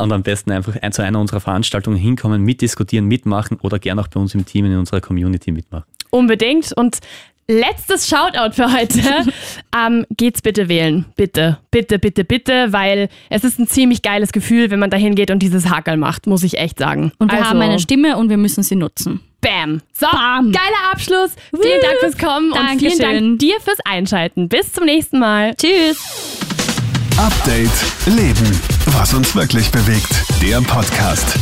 und 0.00 0.12
am 0.12 0.22
besten 0.24 0.50
einfach 0.50 0.74
ein 0.82 0.90
zu 0.90 1.02
einer 1.02 1.20
unserer 1.20 1.38
Veranstaltungen 1.38 1.96
hinkommen, 1.96 2.42
mitdiskutieren, 2.42 3.06
mitmachen 3.06 3.58
oder 3.62 3.78
gerne 3.78 4.00
auch 4.00 4.08
bei 4.08 4.18
uns 4.18 4.34
im 4.34 4.44
Team 4.44 4.64
in 4.64 4.76
unserer 4.76 5.00
Community 5.00 5.52
mitmachen. 5.52 5.84
Unbedingt. 6.10 6.72
Und 6.72 6.98
letztes 7.48 8.08
Shoutout 8.08 8.52
für 8.54 8.72
heute. 8.72 9.00
ähm, 9.76 10.06
geht's 10.16 10.42
bitte 10.42 10.68
wählen. 10.68 11.04
Bitte, 11.16 11.58
bitte, 11.70 11.98
bitte, 11.98 12.24
bitte, 12.24 12.72
weil 12.72 13.08
es 13.30 13.44
ist 13.44 13.58
ein 13.58 13.66
ziemlich 13.66 14.02
geiles 14.02 14.32
Gefühl, 14.32 14.70
wenn 14.70 14.78
man 14.78 14.90
da 14.90 14.96
hingeht 14.96 15.30
und 15.30 15.40
dieses 15.40 15.68
Hakel 15.68 15.96
macht, 15.96 16.26
muss 16.26 16.42
ich 16.42 16.58
echt 16.58 16.78
sagen. 16.78 17.12
Und 17.18 17.30
wir 17.30 17.38
also, 17.38 17.50
haben 17.50 17.60
eine 17.60 17.78
Stimme 17.78 18.16
und 18.16 18.30
wir 18.30 18.36
müssen 18.36 18.62
sie 18.62 18.76
nutzen. 18.76 19.20
Bam. 19.40 19.82
So, 19.92 20.06
Bam. 20.10 20.52
geiler 20.52 20.92
Abschluss. 20.92 21.32
Vielen 21.50 21.80
Dank 21.82 21.98
fürs 22.00 22.16
Kommen 22.16 22.52
und 22.52 22.78
vielen 22.78 22.98
Dankeschön. 22.98 23.28
Dank 23.28 23.38
dir 23.40 23.60
fürs 23.60 23.78
Einschalten. 23.84 24.48
Bis 24.48 24.72
zum 24.72 24.86
nächsten 24.86 25.18
Mal. 25.18 25.54
Tschüss! 25.54 25.98
Update 27.18 27.70
Leben. 28.06 28.60
Was 28.86 29.14
uns 29.14 29.36
wirklich 29.36 29.70
bewegt. 29.70 30.24
Der 30.42 30.60
Podcast. 30.62 31.38